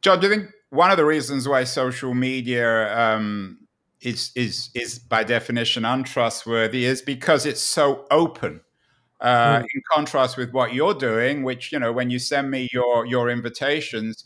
John, 0.01 0.19
do 0.19 0.27
you 0.27 0.33
think 0.35 0.49
one 0.73 0.89
of 0.89 0.97
the 0.97 1.05
reasons 1.05 1.47
why 1.47 1.63
social 1.63 2.15
media 2.15 2.97
um, 2.97 3.59
is 4.01 4.31
is 4.35 4.69
is 4.73 4.97
by 4.97 5.23
definition 5.23 5.85
untrustworthy 5.85 6.85
is 6.85 7.01
because 7.01 7.45
it's 7.45 7.61
so 7.61 8.05
open? 8.09 8.61
Uh, 9.21 9.59
mm. 9.59 9.61
in 9.61 9.81
contrast 9.93 10.35
with 10.35 10.51
what 10.51 10.73
you're 10.73 10.95
doing, 10.95 11.43
which 11.43 11.71
you 11.71 11.79
know, 11.79 11.93
when 11.93 12.09
you 12.09 12.19
send 12.19 12.49
me 12.49 12.67
your 12.73 13.05
your 13.05 13.29
invitations, 13.29 14.25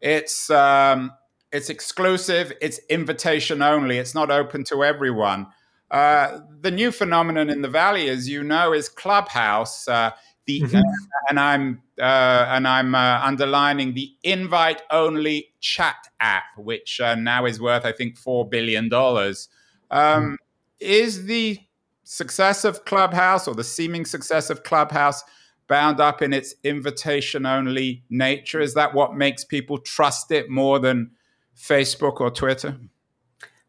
it's 0.00 0.48
um, 0.48 1.10
it's 1.52 1.68
exclusive, 1.68 2.52
it's 2.60 2.78
invitation 2.88 3.60
only. 3.60 3.98
It's 3.98 4.14
not 4.14 4.30
open 4.30 4.62
to 4.64 4.84
everyone. 4.84 5.48
Uh, 5.90 6.38
the 6.60 6.70
new 6.70 6.92
phenomenon 6.92 7.50
in 7.50 7.62
the 7.62 7.68
valley, 7.68 8.08
as 8.08 8.28
you 8.28 8.44
know, 8.44 8.72
is 8.72 8.88
Clubhouse. 8.88 9.88
Uh, 9.88 10.12
the 10.50 10.66
mm-hmm. 10.66 10.80
and 11.28 11.38
I'm 11.38 11.82
uh, 12.00 12.46
and 12.48 12.66
I'm 12.66 12.94
uh, 12.94 13.20
underlining 13.22 13.94
the 13.94 14.10
invite-only 14.22 15.52
chat 15.60 16.08
app, 16.18 16.44
which 16.56 17.00
uh, 17.00 17.14
now 17.14 17.44
is 17.44 17.60
worth, 17.60 17.84
I 17.84 17.92
think, 17.92 18.18
four 18.18 18.48
billion 18.48 18.88
dollars. 18.88 19.48
Um, 19.90 20.32
mm. 20.32 20.36
Is 20.80 21.26
the 21.26 21.58
success 22.04 22.64
of 22.64 22.84
Clubhouse 22.84 23.46
or 23.46 23.54
the 23.54 23.64
seeming 23.64 24.04
success 24.04 24.50
of 24.50 24.62
Clubhouse 24.62 25.22
bound 25.68 26.00
up 26.00 26.22
in 26.22 26.32
its 26.32 26.54
invitation 26.64 27.46
only 27.46 28.02
nature? 28.10 28.60
Is 28.60 28.74
that 28.74 28.94
what 28.94 29.14
makes 29.14 29.44
people 29.44 29.78
trust 29.78 30.32
it 30.32 30.50
more 30.50 30.78
than 30.78 31.10
Facebook 31.56 32.20
or 32.20 32.30
Twitter? 32.30 32.76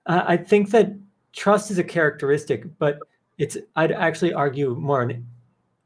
Uh, 0.05 0.23
I 0.25 0.38
think 0.38 0.71
that 0.71 0.93
trust 1.33 1.69
is 1.69 1.77
a 1.77 1.83
characteristic, 1.83 2.65
but 2.79 2.97
it's 3.38 3.57
I'd 3.75 3.91
actually 3.91 4.33
argue 4.33 4.75
more 4.75 5.01
an 5.01 5.27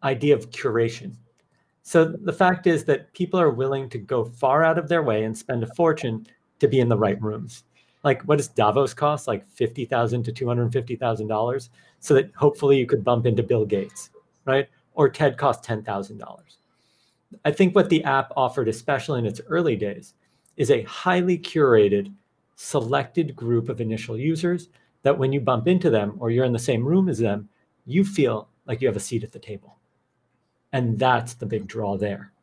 idea 0.05 0.33
of 0.35 0.49
curation. 0.51 1.13
So 1.83 2.05
the 2.05 2.33
fact 2.33 2.67
is 2.67 2.85
that 2.85 3.13
people 3.13 3.39
are 3.39 3.51
willing 3.51 3.89
to 3.89 3.97
go 3.97 4.23
far 4.23 4.63
out 4.63 4.77
of 4.77 4.87
their 4.87 5.03
way 5.03 5.23
and 5.23 5.37
spend 5.37 5.63
a 5.63 5.73
fortune 5.75 6.25
to 6.59 6.67
be 6.67 6.79
in 6.79 6.89
the 6.89 6.97
right 6.97 7.21
rooms. 7.21 7.63
Like 8.03 8.21
what 8.23 8.37
does 8.37 8.47
Davos 8.47 8.93
cost? 8.93 9.27
Like 9.27 9.45
fifty 9.47 9.83
thousand 9.83 10.23
to 10.23 10.31
two 10.31 10.47
hundred 10.47 10.71
fifty 10.71 10.95
thousand 10.95 11.27
dollars, 11.27 11.69
so 11.99 12.13
that 12.13 12.31
hopefully 12.35 12.77
you 12.77 12.85
could 12.85 13.03
bump 13.03 13.25
into 13.25 13.43
Bill 13.43 13.65
Gates, 13.65 14.11
right? 14.45 14.69
Or 14.93 15.09
TED 15.09 15.37
cost 15.37 15.63
ten 15.63 15.83
thousand 15.83 16.19
dollars. 16.19 16.57
I 17.43 17.51
think 17.51 17.75
what 17.75 17.89
the 17.89 18.03
app 18.03 18.31
offered, 18.37 18.67
especially 18.67 19.19
in 19.19 19.25
its 19.25 19.41
early 19.47 19.75
days, 19.75 20.13
is 20.55 20.71
a 20.71 20.83
highly 20.83 21.37
curated, 21.37 22.13
selected 22.55 23.35
group 23.35 23.69
of 23.69 23.81
initial 23.81 24.17
users 24.17 24.69
that 25.01 25.17
when 25.17 25.33
you 25.33 25.41
bump 25.41 25.67
into 25.67 25.89
them 25.89 26.15
or 26.19 26.31
you're 26.31 26.45
in 26.45 26.53
the 26.53 26.59
same 26.59 26.85
room 26.85 27.09
as 27.09 27.19
them, 27.19 27.49
you 27.85 28.05
feel 28.05 28.47
like 28.65 28.81
you 28.81 28.87
have 28.87 28.95
a 28.95 28.99
seat 28.99 29.23
at 29.23 29.31
the 29.31 29.39
table. 29.39 29.74
And 30.75 30.99
that's 30.99 31.35
the 31.35 31.45
big 31.45 31.67
draw 31.67 31.95
there. 31.95 32.33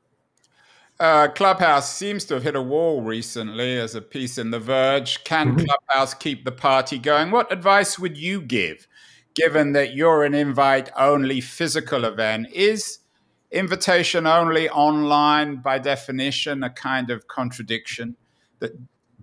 Uh, 0.98 1.28
Clubhouse 1.28 1.94
seems 1.94 2.24
to 2.24 2.34
have 2.34 2.42
hit 2.42 2.56
a 2.56 2.62
wall 2.62 3.02
recently 3.02 3.76
as 3.76 3.94
a 3.94 4.00
piece 4.00 4.38
in 4.38 4.50
The 4.50 4.58
Verge. 4.58 5.22
Can 5.24 5.54
mm-hmm. 5.54 5.66
Clubhouse 5.66 6.14
keep 6.14 6.46
the 6.46 6.50
party 6.50 6.98
going? 6.98 7.30
What 7.30 7.52
advice 7.52 7.98
would 7.98 8.16
you 8.16 8.40
give, 8.40 8.88
given 9.34 9.72
that 9.72 9.94
you're 9.94 10.24
an 10.24 10.32
invite 10.32 10.88
only 10.96 11.42
physical 11.42 12.06
event? 12.06 12.46
Is 12.54 13.00
invitation 13.50 14.26
only 14.26 14.70
online 14.70 15.56
by 15.56 15.78
definition 15.78 16.62
a 16.62 16.70
kind 16.70 17.10
of 17.10 17.28
contradiction? 17.28 18.16
That, 18.60 18.72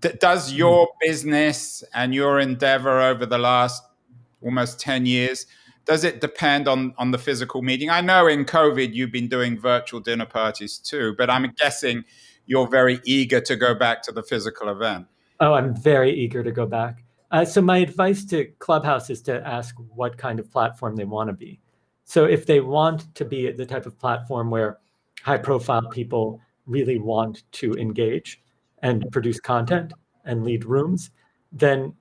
that 0.01 0.19
does 0.19 0.53
your 0.53 0.85
mm. 0.85 0.91
business 1.01 1.83
and 1.95 2.13
your 2.13 2.39
endeavor 2.39 3.01
over 3.01 3.25
the 3.25 3.39
last 3.39 3.81
almost 4.43 4.79
10 4.79 5.07
years 5.07 5.47
does 5.89 6.03
it 6.03 6.21
depend 6.21 6.67
on 6.67 6.93
on 6.99 7.09
the 7.09 7.17
physical 7.17 7.63
meeting? 7.63 7.89
I 7.89 8.01
know 8.01 8.27
in 8.27 8.45
covid 8.45 8.93
you've 8.93 9.11
been 9.11 9.27
doing 9.27 9.59
virtual 9.59 9.99
dinner 9.99 10.27
parties 10.27 10.77
too 10.77 11.15
but 11.17 11.29
i'm 11.31 11.51
guessing 11.57 12.05
you're 12.45 12.67
very 12.67 12.99
eager 13.05 13.41
to 13.41 13.55
go 13.55 13.73
back 13.73 14.03
to 14.03 14.11
the 14.11 14.21
physical 14.21 14.69
event. 14.69 15.07
Oh 15.39 15.53
i'm 15.53 15.75
very 15.75 16.13
eager 16.13 16.43
to 16.43 16.51
go 16.51 16.67
back. 16.67 17.03
Uh, 17.31 17.43
so 17.43 17.61
my 17.61 17.79
advice 17.79 18.23
to 18.25 18.45
clubhouse 18.59 19.09
is 19.09 19.21
to 19.23 19.45
ask 19.47 19.75
what 20.01 20.17
kind 20.17 20.39
of 20.39 20.51
platform 20.51 20.95
they 20.95 21.05
want 21.05 21.27
to 21.29 21.33
be. 21.33 21.59
So 22.05 22.25
if 22.25 22.45
they 22.45 22.59
want 22.59 23.13
to 23.15 23.25
be 23.25 23.51
the 23.51 23.65
type 23.65 23.85
of 23.85 23.97
platform 23.99 24.49
where 24.49 24.79
high 25.23 25.37
profile 25.37 25.87
people 25.89 26.39
really 26.65 26.99
want 26.99 27.43
to 27.53 27.73
engage 27.73 28.41
and 28.83 29.05
produce 29.11 29.39
content 29.39 29.93
and 30.25 30.43
lead 30.43 30.65
rooms 30.65 31.09
then 31.51 31.93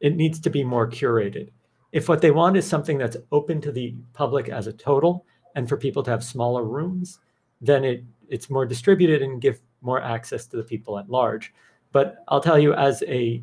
it 0.00 0.14
needs 0.14 0.38
to 0.38 0.50
be 0.50 0.62
more 0.62 0.88
curated 0.88 1.48
if 1.96 2.10
what 2.10 2.20
they 2.20 2.30
want 2.30 2.58
is 2.58 2.66
something 2.66 2.98
that's 2.98 3.16
open 3.32 3.58
to 3.58 3.72
the 3.72 3.94
public 4.12 4.50
as 4.50 4.66
a 4.66 4.72
total 4.74 5.24
and 5.54 5.66
for 5.66 5.78
people 5.78 6.02
to 6.02 6.10
have 6.10 6.22
smaller 6.22 6.62
rooms, 6.62 7.20
then 7.62 7.84
it 7.84 8.04
it's 8.28 8.50
more 8.50 8.66
distributed 8.66 9.22
and 9.22 9.40
give 9.40 9.60
more 9.80 10.02
access 10.02 10.46
to 10.46 10.58
the 10.58 10.62
people 10.62 10.98
at 10.98 11.08
large. 11.08 11.54
But 11.92 12.16
I'll 12.28 12.42
tell 12.42 12.58
you, 12.58 12.74
as 12.74 13.02
a 13.08 13.42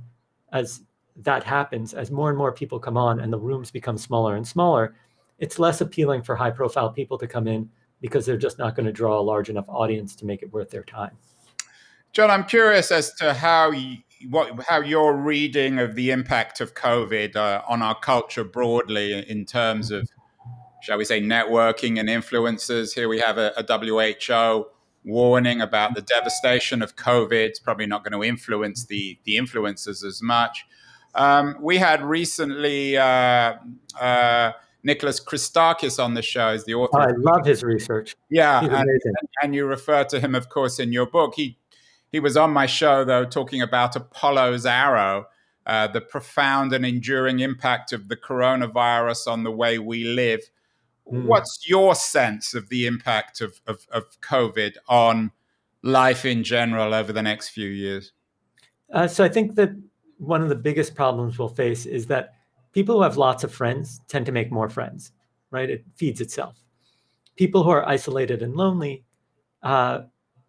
as 0.52 0.84
that 1.16 1.44
happens, 1.44 1.96
as 1.96 2.12
more 2.12 2.30
and 2.30 2.38
more 2.38 2.52
people 2.52 2.80
come 2.80 2.96
on 2.96 3.22
and 3.22 3.34
the 3.34 3.40
rooms 3.40 3.72
become 3.72 3.98
smaller 3.98 4.36
and 4.36 4.48
smaller, 4.48 4.94
it's 5.40 5.58
less 5.58 5.82
appealing 5.82 6.22
for 6.22 6.36
high 6.36 6.52
profile 6.52 6.92
people 6.92 7.18
to 7.18 7.26
come 7.26 7.48
in 7.48 7.68
because 8.02 8.24
they're 8.24 8.38
just 8.38 8.60
not 8.60 8.76
going 8.76 8.86
to 8.86 8.92
draw 8.92 9.20
a 9.20 9.30
large 9.32 9.50
enough 9.50 9.66
audience 9.68 10.16
to 10.18 10.28
make 10.28 10.44
it 10.44 10.54
worth 10.54 10.70
their 10.70 10.84
time. 10.84 11.18
John, 12.12 12.30
I'm 12.30 12.44
curious 12.44 12.92
as 12.92 13.16
to 13.16 13.34
how 13.34 13.72
you, 13.72 13.98
what 14.30 14.64
how 14.64 14.82
your 14.82 15.16
reading 15.16 15.80
of 15.80 15.96
the 15.96 16.12
impact 16.12 16.62
of 16.62 16.74
COVID 16.76 17.36
uh, 17.36 17.62
on 17.68 17.82
our 17.82 17.98
culture 18.00 18.44
broadly 18.44 19.26
in 19.28 19.46
terms 19.46 19.92
of, 19.92 20.10
shall 20.82 20.98
we 20.98 21.06
say, 21.06 21.22
networking 21.22 22.00
and 22.00 22.10
influences. 22.10 22.94
Here 22.94 23.10
we 23.10 23.20
have 23.20 23.38
a, 23.38 23.54
a 23.58 23.64
WHO 23.64 24.66
warning 25.06 25.62
about 25.62 25.96
the 25.96 26.02
devastation 26.02 26.82
of 26.82 26.96
COVID. 26.96 27.32
It's 27.34 27.60
probably 27.60 27.86
not 27.86 28.04
going 28.04 28.20
to 28.20 28.28
influence 28.28 28.86
the 28.86 29.18
the 29.24 29.38
influencers 29.38 30.04
as 30.04 30.22
much. 30.22 30.66
Um, 31.16 31.58
we 31.62 31.78
had 31.78 32.04
recently. 32.04 32.98
Uh, 32.98 33.56
uh, 34.00 34.54
Nicholas 34.84 35.20
Christakis 35.20 36.04
on 36.04 36.14
the 36.14 36.22
show 36.22 36.48
as 36.50 36.66
the 36.66 36.74
author. 36.74 37.00
I 37.00 37.12
love 37.16 37.46
his 37.46 37.64
research. 37.64 38.16
Yeah, 38.30 38.60
and, 38.60 38.90
and, 39.42 39.56
you 39.56 39.66
refer 39.66 40.04
to 40.04 40.20
him, 40.20 40.36
of 40.36 40.50
course, 40.50 40.78
in 40.78 40.92
your 40.92 41.06
book. 41.06 41.36
He 41.36 41.58
he 42.14 42.20
was 42.20 42.38
on 42.38 42.52
my 42.52 42.68
show, 42.68 43.04
though, 43.04 43.26
talking 43.26 43.64
about 43.64 43.96
Apollo's 43.96 44.68
arrow, 44.68 45.26
uh, 45.66 45.88
the 45.88 46.00
profound 46.00 46.72
and 46.72 46.86
enduring 46.86 47.40
impact 47.40 47.92
of 47.92 48.08
the 48.08 48.16
coronavirus 48.16 49.28
on 49.28 49.44
the 49.44 49.52
way 49.52 49.80
we 49.80 50.04
live. 50.04 50.42
Mm. 51.12 51.26
What's 51.26 51.68
your 51.68 51.96
sense 51.96 52.54
of 52.54 52.70
the 52.70 52.86
impact 52.86 53.42
of, 53.42 53.60
of, 53.66 53.88
of, 53.92 54.04
COVID 54.22 54.76
on 54.88 55.32
life 55.82 56.24
in 56.24 56.44
general 56.44 56.94
over 56.94 57.12
the 57.12 57.24
next 57.24 57.50
few 57.50 57.68
years? 57.68 58.12
Uh, 58.94 59.08
so 59.08 59.24
I 59.24 59.30
think 59.30 59.56
that 59.56 59.72
one 60.20 60.44
of 60.44 60.50
the 60.50 60.56
biggest 60.56 60.94
problems 60.94 61.40
we'll 61.40 61.50
face 61.50 61.88
is 61.88 62.06
that 62.08 62.36
people 62.74 62.96
who 62.96 63.02
have 63.02 63.18
lots 63.18 63.44
of 63.44 63.52
friends 63.52 64.02
tend 64.08 64.28
to 64.28 64.32
make 64.32 64.52
more 64.52 64.70
friends, 64.70 65.12
right? 65.50 65.70
It 65.70 65.84
feeds 65.96 66.22
itself. 66.22 66.64
People 67.38 67.64
who 67.64 67.72
are 67.72 67.90
isolated 67.90 68.44
and 68.44 68.56
lonely 68.56 69.04
uh, 69.64 70.02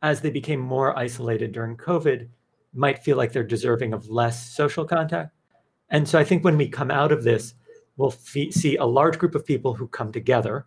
as 0.04 0.20
they 0.20 0.28
became 0.30 0.60
more 0.60 0.96
isolated 0.98 1.50
during 1.50 1.78
COVID, 1.78 2.28
might 2.74 3.02
feel 3.02 3.16
like 3.16 3.32
they're 3.32 3.42
deserving 3.42 3.94
of 3.94 4.10
less 4.10 4.54
social 4.54 4.84
contact. 4.84 5.34
And 5.88 6.06
so 6.06 6.18
I 6.18 6.24
think 6.24 6.44
when 6.44 6.58
we 6.58 6.68
come 6.68 6.90
out 6.90 7.10
of 7.10 7.24
this, 7.24 7.54
we'll 7.96 8.10
see 8.10 8.76
a 8.76 8.84
large 8.84 9.18
group 9.18 9.34
of 9.34 9.46
people 9.46 9.72
who 9.72 9.88
come 9.88 10.12
together, 10.12 10.66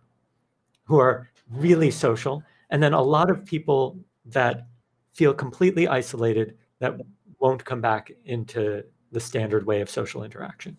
who 0.86 0.98
are 0.98 1.30
really 1.48 1.92
social, 1.92 2.42
and 2.70 2.82
then 2.82 2.92
a 2.92 3.00
lot 3.00 3.30
of 3.30 3.44
people 3.44 3.96
that 4.24 4.66
feel 5.12 5.32
completely 5.32 5.86
isolated 5.86 6.56
that 6.80 7.00
won't 7.38 7.64
come 7.64 7.80
back 7.80 8.10
into 8.24 8.82
the 9.12 9.20
standard 9.20 9.64
way 9.64 9.80
of 9.80 9.88
social 9.88 10.24
interaction. 10.24 10.76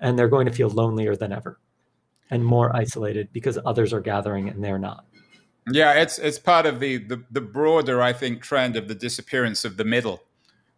And 0.00 0.18
they're 0.18 0.28
going 0.28 0.46
to 0.46 0.52
feel 0.52 0.70
lonelier 0.70 1.16
than 1.16 1.32
ever 1.32 1.60
and 2.30 2.42
more 2.42 2.74
isolated 2.74 3.28
because 3.34 3.58
others 3.66 3.92
are 3.92 4.00
gathering 4.00 4.48
and 4.48 4.64
they're 4.64 4.78
not. 4.78 5.04
Yeah, 5.72 5.94
it's 5.94 6.18
it's 6.18 6.38
part 6.38 6.66
of 6.66 6.80
the, 6.80 6.98
the, 6.98 7.22
the 7.30 7.40
broader, 7.40 8.02
I 8.02 8.12
think, 8.12 8.42
trend 8.42 8.76
of 8.76 8.88
the 8.88 8.94
disappearance 8.94 9.64
of 9.64 9.76
the 9.76 9.84
middle. 9.84 10.22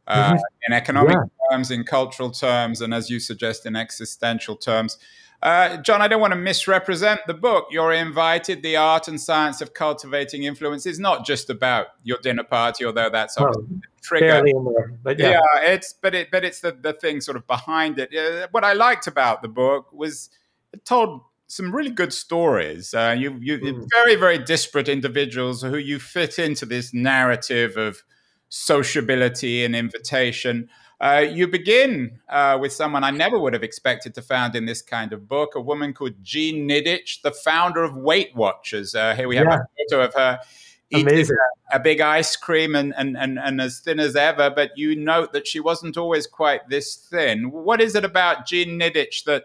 Uh, 0.09 0.33
mm-hmm. 0.33 0.39
in 0.67 0.73
economic 0.73 1.13
yeah. 1.15 1.49
terms, 1.51 1.71
in 1.71 1.85
cultural 1.85 2.33
terms, 2.33 2.81
and 2.81 2.93
as 2.93 3.09
you 3.09 3.21
suggest, 3.21 3.67
in 3.67 3.77
existential 3.77 4.57
terms. 4.57 4.99
Uh, 5.43 5.77
John, 5.79 6.01
I 6.01 6.09
don't 6.09 6.21
want 6.21 6.33
to 6.33 6.39
misrepresent 6.39 7.21
the 7.27 7.35
book. 7.35 7.67
You're 7.71 7.93
invited. 7.93 8.63
The 8.63 8.77
art 8.77 9.09
and 9.09 9.21
science 9.21 9.61
of 9.61 9.75
cultivating 9.75 10.45
influence 10.45 10.87
is 10.87 11.01
not 11.01 11.27
just 11.27 11.51
about 11.51 11.89
your 12.05 12.19
dinner 12.19 12.45
party, 12.45 12.85
although 12.85 13.11
that's 13.11 13.37
oh, 13.39 13.47
obviously 13.47 13.77
the 13.77 14.01
trigger. 14.03 14.99
But 15.03 15.19
yeah. 15.19 15.31
yeah. 15.31 15.73
it's 15.73 15.93
but 15.93 16.15
it 16.15 16.31
but 16.31 16.45
it's 16.45 16.61
the 16.61 16.73
the 16.73 16.93
thing 16.93 17.21
sort 17.21 17.37
of 17.37 17.47
behind 17.49 17.99
it. 17.99 18.15
Uh, 18.15 18.47
what 18.53 18.63
I 18.63 18.73
liked 18.73 19.09
about 19.09 19.43
the 19.43 19.49
book 19.49 19.93
was 19.93 20.31
it 20.73 20.85
told 20.85 21.23
some 21.53 21.71
really 21.71 21.91
good 21.91 22.15
stories. 22.15 22.95
Uh, 22.95 23.15
you, 23.17 23.37
you 23.39 23.59
mm. 23.59 23.87
very, 23.91 24.15
very 24.15 24.39
disparate 24.39 24.89
individuals 24.89 25.61
who 25.61 25.77
you 25.77 25.99
fit 25.99 26.39
into 26.39 26.65
this 26.65 26.95
narrative 26.95 27.77
of 27.77 28.03
sociability 28.49 29.63
and 29.63 29.77
invitation. 29.77 30.71
Uh, 30.99 31.27
you 31.31 31.47
begin 31.47 32.19
uh, 32.31 32.57
with 32.59 32.73
someone 32.73 33.05
I 33.05 33.11
never 33.11 33.39
would 33.39 33.53
have 33.53 33.63
expected 33.63 34.15
to 34.15 34.23
found 34.23 34.57
in 34.57 34.65
this 34.65 34.81
kind 34.81 35.13
of 35.13 35.29
book, 35.29 35.55
a 35.55 35.61
woman 35.61 35.93
called 35.93 36.15
Jean 36.23 36.67
Nidetch, 36.67 37.21
the 37.21 37.33
founder 37.33 37.83
of 37.83 37.95
Weight 37.95 38.35
Watchers. 38.35 38.95
Uh, 38.95 39.15
here 39.15 39.29
we 39.29 39.37
have 39.37 39.47
yeah. 39.47 39.59
a 39.59 39.91
photo 39.91 40.05
of 40.07 40.15
her 40.15 40.41
eating 40.89 41.27
a, 41.71 41.81
big 41.81 42.01
ice 42.01 42.35
cream 42.35 42.75
and, 42.75 42.95
and, 42.97 43.15
and, 43.17 43.39
and 43.39 43.61
as 43.61 43.81
thin 43.81 44.01
as 44.01 44.17
ever, 44.17 44.49
but 44.49 44.71
you 44.77 44.97
note 44.97 45.35
that 45.35 45.47
she 45.47 45.61
wasn't 45.61 45.99
always 45.99 46.27
quite 46.27 46.71
this 46.71 46.97
thin. 46.97 47.51
What 47.51 47.83
is 47.83 47.95
it 47.95 48.05
about 48.07 48.47
Jean 48.47 48.81
Nidetch 48.81 49.25
that 49.25 49.45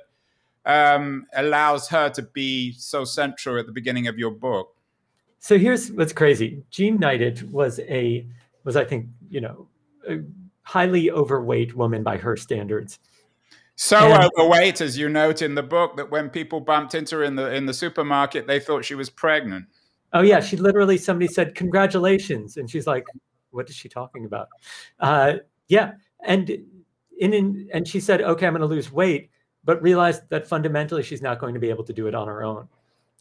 um, 0.67 1.25
allows 1.33 1.87
her 1.87 2.09
to 2.09 2.21
be 2.21 2.73
so 2.73 3.05
central 3.05 3.57
at 3.57 3.65
the 3.65 3.71
beginning 3.71 4.07
of 4.07 4.19
your 4.19 4.31
book. 4.31 4.75
So 5.39 5.57
here's 5.57 5.91
what's 5.91 6.13
crazy. 6.13 6.61
Jean 6.69 6.99
Nidetch 6.99 7.49
was 7.49 7.79
a 7.79 8.27
was 8.63 8.75
I 8.75 8.83
think 8.83 9.07
you 9.29 9.41
know 9.41 9.67
a 10.07 10.19
highly 10.63 11.09
overweight 11.09 11.75
woman 11.75 12.03
by 12.03 12.17
her 12.17 12.35
standards. 12.35 12.99
So 13.75 13.97
and, 13.97 14.29
overweight, 14.35 14.81
as 14.81 14.97
you 14.97 15.07
note 15.07 15.41
in 15.41 15.55
the 15.55 15.63
book, 15.63 15.95
that 15.97 16.11
when 16.11 16.29
people 16.29 16.59
bumped 16.59 16.95
into 16.95 17.17
her 17.17 17.23
in 17.23 17.35
the 17.35 17.53
in 17.53 17.65
the 17.65 17.73
supermarket, 17.73 18.45
they 18.45 18.59
thought 18.59 18.83
she 18.83 18.95
was 18.95 19.09
pregnant. 19.09 19.67
Oh 20.11 20.21
yeah, 20.21 20.41
she 20.41 20.57
literally 20.57 20.97
somebody 20.97 21.31
said 21.31 21.55
congratulations, 21.55 22.57
and 22.57 22.69
she's 22.69 22.87
like, 22.87 23.05
"What 23.51 23.69
is 23.69 23.75
she 23.75 23.87
talking 23.87 24.25
about?" 24.25 24.49
Uh, 24.99 25.35
yeah, 25.69 25.93
and 26.25 26.49
in, 26.49 27.33
in 27.33 27.69
and 27.73 27.87
she 27.87 28.01
said, 28.01 28.21
"Okay, 28.21 28.45
I'm 28.45 28.53
going 28.53 28.61
to 28.61 28.67
lose 28.67 28.91
weight." 28.91 29.29
But 29.67 29.83
realized 29.83 30.23
that 30.29 30.47
fundamentally 30.47 31.03
she's 31.03 31.21
not 31.21 31.39
going 31.39 31.53
to 31.53 31.59
be 31.59 31.69
able 31.69 31.83
to 31.83 31.93
do 31.93 32.07
it 32.07 32.15
on 32.15 32.27
her 32.27 32.41
own. 32.41 32.69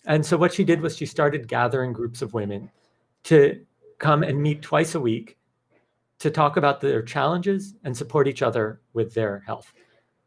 And 0.06 0.24
so 0.24 0.36
what 0.36 0.54
she 0.54 0.62
did 0.62 0.80
was 0.80 0.96
she 0.96 1.04
started 1.04 1.48
gathering 1.48 1.92
groups 1.92 2.22
of 2.22 2.34
women 2.34 2.70
to 3.24 3.60
come 3.98 4.22
and 4.22 4.40
meet 4.40 4.62
twice 4.62 4.94
a 4.94 5.00
week 5.00 5.36
to 6.20 6.30
talk 6.30 6.56
about 6.56 6.80
their 6.80 7.02
challenges 7.02 7.74
and 7.82 7.96
support 7.96 8.28
each 8.28 8.42
other 8.42 8.80
with 8.92 9.12
their 9.12 9.40
health. 9.40 9.72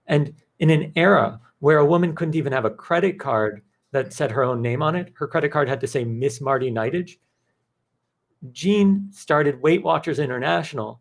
And 0.07 0.33
in 0.59 0.69
an 0.69 0.91
era 0.97 1.39
where 1.59 1.77
a 1.77 1.85
woman 1.85 2.13
couldn't 2.13 2.35
even 2.35 2.51
have 2.51 2.65
a 2.65 2.69
credit 2.69 3.17
card 3.17 3.61
that 3.91 4.11
said 4.11 4.29
her 4.29 4.43
own 4.43 4.61
name 4.61 4.81
on 4.83 4.95
it, 4.95 5.13
her 5.15 5.27
credit 5.27 5.53
card 5.53 5.69
had 5.69 5.79
to 5.79 5.87
say 5.87 6.03
Miss 6.03 6.41
Marty 6.41 6.69
Nidetch. 6.69 7.17
Jean 8.51 9.07
started 9.13 9.61
Weight 9.61 9.83
Watchers 9.83 10.19
International 10.19 10.99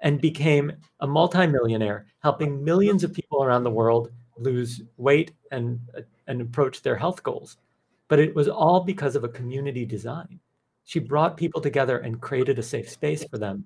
and 0.00 0.18
became 0.18 0.72
a 1.00 1.06
multimillionaire, 1.06 2.06
helping 2.20 2.64
millions 2.64 3.04
of 3.04 3.12
people 3.12 3.44
around 3.44 3.62
the 3.62 3.70
world 3.70 4.10
lose 4.38 4.82
weight 4.96 5.32
and, 5.50 5.80
and 6.26 6.40
approach 6.40 6.82
their 6.82 6.96
health 6.96 7.22
goals. 7.22 7.56
But 8.08 8.18
it 8.18 8.34
was 8.34 8.48
all 8.48 8.80
because 8.80 9.16
of 9.16 9.24
a 9.24 9.28
community 9.28 9.84
design. 9.84 10.40
She 10.84 11.00
brought 11.00 11.36
people 11.36 11.60
together 11.60 11.98
and 11.98 12.20
created 12.20 12.58
a 12.58 12.62
safe 12.62 12.88
space 12.88 13.24
for 13.24 13.38
them 13.38 13.64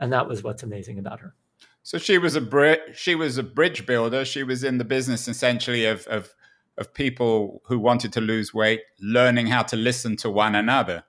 and 0.00 0.12
that 0.12 0.28
was 0.28 0.42
what's 0.42 0.62
amazing 0.62 0.98
about 0.98 1.20
her. 1.20 1.34
So 1.82 1.98
she 1.98 2.18
was 2.18 2.34
a 2.34 2.40
bri- 2.40 2.80
she 2.94 3.14
was 3.14 3.38
a 3.38 3.42
bridge 3.42 3.86
builder. 3.86 4.24
She 4.24 4.42
was 4.42 4.64
in 4.64 4.78
the 4.78 4.84
business 4.84 5.28
essentially 5.28 5.84
of, 5.84 6.06
of 6.06 6.34
of 6.78 6.92
people 6.92 7.62
who 7.66 7.78
wanted 7.78 8.12
to 8.14 8.20
lose 8.20 8.52
weight, 8.52 8.82
learning 9.00 9.46
how 9.46 9.62
to 9.62 9.76
listen 9.76 10.16
to 10.16 10.30
one 10.30 10.54
another. 10.54 11.04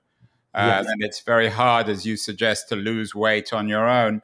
Uh, 0.54 0.80
yes. 0.80 0.86
And 0.86 1.02
it's 1.02 1.20
very 1.20 1.48
hard, 1.48 1.90
as 1.90 2.06
you 2.06 2.16
suggest, 2.16 2.70
to 2.70 2.76
lose 2.76 3.14
weight 3.14 3.52
on 3.52 3.68
your 3.68 3.86
own. 3.86 4.22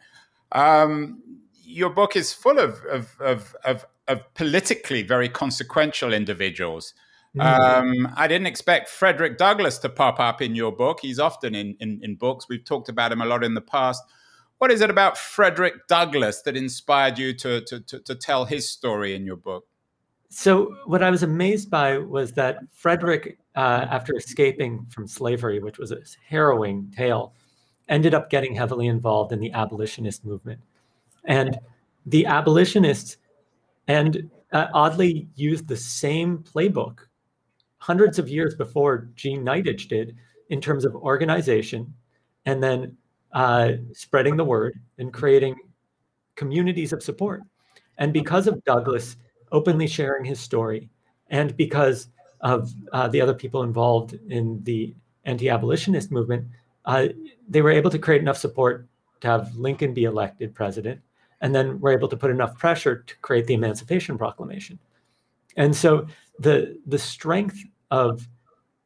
Um, 0.53 1.23
your 1.62 1.90
book 1.90 2.16
is 2.16 2.33
full 2.33 2.59
of, 2.59 2.83
of, 2.87 3.14
of, 3.20 3.55
of, 3.62 3.85
of 4.09 4.23
politically 4.35 5.03
very 5.03 5.29
consequential 5.29 6.12
individuals. 6.12 6.95
Mm-hmm. 7.37 8.05
Um, 8.07 8.14
I 8.17 8.29
didn't 8.29 8.47
expect 8.47 8.88
Frederick 8.88 9.38
Douglass 9.38 9.79
to 9.79 9.88
pop 9.88 10.21
up 10.21 10.40
in 10.40 10.55
your 10.55 10.73
book. 10.73 11.01
He's 11.01 11.19
often 11.19 11.55
in, 11.55 11.77
in, 11.81 12.01
in 12.03 12.14
books. 12.14 12.47
We've 12.49 12.64
talked 12.64 12.88
about 12.88 13.12
him 13.12 13.21
a 13.21 13.27
lot 13.27 13.43
in 13.43 13.55
the 13.55 13.61
past. 13.61 14.03
What 14.59 14.71
is 14.71 14.81
it 14.81 14.90
about 14.90 15.19
Frederick 15.19 15.88
Douglass 15.88 16.43
that 16.43 16.57
inspired 16.57 17.19
you 17.19 17.35
to, 17.35 17.61
to, 17.62 17.81
to, 17.81 17.99
to 18.01 18.14
tell 18.14 18.45
his 18.45 18.71
story 18.71 19.14
in 19.14 19.27
your 19.27 19.37
book? 19.37 19.67
So, 20.31 20.75
what 20.87 21.03
I 21.03 21.11
was 21.11 21.23
amazed 21.23 21.71
by 21.71 21.99
was 21.99 22.33
that 22.33 22.59
Frederick, 22.73 23.38
uh, 23.55 23.87
after 23.88 24.17
escaping 24.17 24.87
from 24.90 25.07
slavery, 25.07 25.61
which 25.61 25.79
was 25.79 25.93
a 25.93 25.99
harrowing 26.29 26.93
tale, 26.97 27.35
ended 27.88 28.14
up 28.14 28.31
getting 28.31 28.55
heavily 28.55 28.87
involved 28.87 29.33
in 29.33 29.38
the 29.38 29.53
abolitionist 29.53 30.25
movement. 30.25 30.61
And 31.25 31.59
the 32.07 32.27
abolitionists, 32.27 33.17
and 33.88 34.31
uh, 34.53 34.68
oddly, 34.73 35.29
used 35.35 35.66
the 35.66 35.77
same 35.77 36.38
playbook 36.38 37.01
hundreds 37.79 38.18
of 38.18 38.29
years 38.29 38.55
before 38.55 39.11
Jean 39.14 39.44
Nidetch 39.44 39.88
did 39.88 40.16
in 40.49 40.61
terms 40.61 40.85
of 40.85 40.94
organization 40.94 41.92
and 42.47 42.62
then 42.62 42.97
uh, 43.33 43.73
spreading 43.92 44.37
the 44.37 44.44
word 44.44 44.79
and 44.99 45.12
creating 45.12 45.57
communities 46.37 46.92
of 46.92 47.03
support. 47.03 47.42
And 47.99 48.12
because 48.12 48.47
of 48.47 48.62
Douglass 48.64 49.16
openly 49.53 49.87
sharing 49.87 50.25
his 50.25 50.40
story, 50.40 50.88
and 51.31 51.57
because 51.57 52.09
of 52.40 52.73
uh, 52.92 53.09
the 53.09 53.20
other 53.20 53.35
people 53.35 53.62
involved 53.62 54.18
in 54.29 54.62
the 54.64 54.94
anti 55.25 55.49
abolitionist 55.49 56.11
movement, 56.11 56.47
uh, 56.85 57.09
they 57.49 57.62
were 57.62 57.70
able 57.70 57.90
to 57.90 57.99
create 57.99 58.20
enough 58.20 58.37
support 58.37 58.87
to 59.20 59.29
have 59.29 59.55
Lincoln 59.57 59.94
be 59.94 60.05
elected 60.05 60.55
president, 60.55 61.01
and 61.44 61.54
then 61.54 61.78
were 61.78 61.90
able 61.90 62.09
to 62.09 62.16
put 62.16 62.30
enough 62.30 62.57
pressure 62.57 63.04
to 63.07 63.16
create 63.18 63.46
the 63.46 63.52
Emancipation 63.52 64.16
Proclamation. 64.16 64.78
And 65.59 65.76
so 65.76 66.07
the, 66.38 66.80
the 66.87 66.98
strength 66.98 67.62
of 67.90 68.26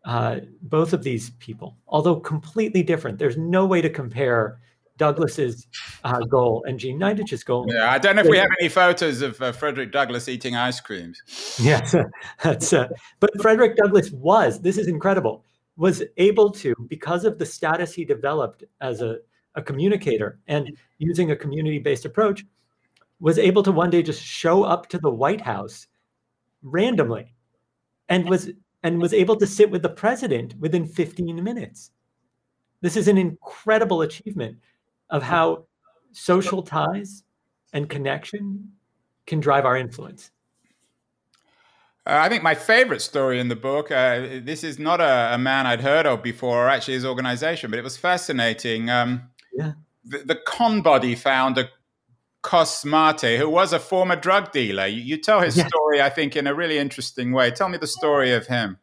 uh, 0.04 0.40
both 0.60 0.92
of 0.92 1.04
these 1.04 1.30
people, 1.38 1.76
although 1.86 2.16
completely 2.16 2.82
different. 2.82 3.16
There's 3.16 3.36
no 3.36 3.64
way 3.64 3.80
to 3.80 3.88
compare 3.88 4.58
Douglass's 4.96 5.68
uh, 6.02 6.18
goal 6.20 6.64
and 6.66 6.80
Jean 6.80 6.98
Nidetch's 6.98 7.44
goal. 7.44 7.64
Yeah, 7.68 7.92
I 7.92 7.98
don't 7.98 8.16
know 8.16 8.22
if 8.22 8.28
we 8.28 8.38
have 8.38 8.50
any 8.58 8.68
photos 8.68 9.22
of 9.22 9.40
uh, 9.40 9.52
Frederick 9.52 9.92
Douglass 9.92 10.28
eating 10.28 10.56
ice 10.56 10.80
creams. 10.80 11.22
Yes, 11.60 11.94
that's. 12.42 12.72
Uh, 12.72 12.88
but 13.20 13.30
Frederick 13.40 13.76
Douglass 13.76 14.10
was. 14.10 14.60
This 14.62 14.78
is 14.78 14.88
incredible. 14.88 15.44
Was 15.76 16.02
able 16.16 16.50
to 16.52 16.74
because 16.88 17.24
of 17.24 17.38
the 17.38 17.46
status 17.46 17.94
he 17.94 18.04
developed 18.04 18.64
as 18.80 19.00
a, 19.00 19.18
a 19.54 19.62
communicator 19.62 20.38
and 20.46 20.76
using 20.98 21.30
a 21.30 21.36
community-based 21.36 22.04
approach, 22.04 22.44
was 23.20 23.38
able 23.38 23.62
to 23.62 23.72
one 23.72 23.90
day 23.90 24.02
just 24.02 24.22
show 24.22 24.62
up 24.62 24.88
to 24.88 24.98
the 24.98 25.10
White 25.10 25.40
House 25.40 25.86
randomly, 26.62 27.34
and 28.08 28.28
was 28.28 28.50
and 28.82 29.00
was 29.00 29.12
able 29.12 29.36
to 29.36 29.46
sit 29.46 29.70
with 29.70 29.82
the 29.82 29.88
president 29.88 30.54
within 30.58 30.86
15 30.86 31.42
minutes. 31.42 31.90
This 32.80 32.96
is 32.96 33.08
an 33.08 33.18
incredible 33.18 34.02
achievement 34.02 34.58
of 35.10 35.22
how 35.22 35.64
social 36.12 36.62
ties 36.62 37.24
and 37.72 37.88
connection 37.88 38.72
can 39.26 39.40
drive 39.40 39.64
our 39.64 39.76
influence. 39.76 40.30
Uh, 42.06 42.20
I 42.22 42.28
think 42.28 42.42
my 42.42 42.54
favorite 42.54 43.02
story 43.02 43.38
in 43.40 43.48
the 43.48 43.56
book, 43.56 43.90
uh, 43.90 44.40
this 44.42 44.64
is 44.64 44.78
not 44.78 45.00
a, 45.00 45.34
a, 45.34 45.38
man 45.38 45.66
I'd 45.66 45.82
heard 45.82 46.06
of 46.06 46.22
before, 46.22 46.64
or 46.64 46.68
actually 46.68 46.94
his 46.94 47.04
organization, 47.04 47.70
but 47.70 47.78
it 47.78 47.84
was 47.84 47.98
fascinating. 47.98 48.88
Um, 48.88 49.24
yeah. 49.58 49.72
The, 50.04 50.18
the 50.18 50.40
Conbody 50.46 51.18
founder, 51.18 51.68
Cos 52.42 52.84
Marte, 52.84 53.36
who 53.36 53.50
was 53.50 53.72
a 53.72 53.78
former 53.78 54.16
drug 54.16 54.52
dealer. 54.52 54.86
You, 54.86 55.02
you 55.02 55.16
tell 55.18 55.40
his 55.40 55.56
yeah. 55.56 55.66
story, 55.66 56.00
I 56.00 56.08
think, 56.08 56.36
in 56.36 56.46
a 56.46 56.54
really 56.54 56.78
interesting 56.78 57.32
way. 57.32 57.50
Tell 57.50 57.68
me 57.68 57.78
the 57.78 57.86
story 57.86 58.32
of 58.32 58.46
him. 58.46 58.78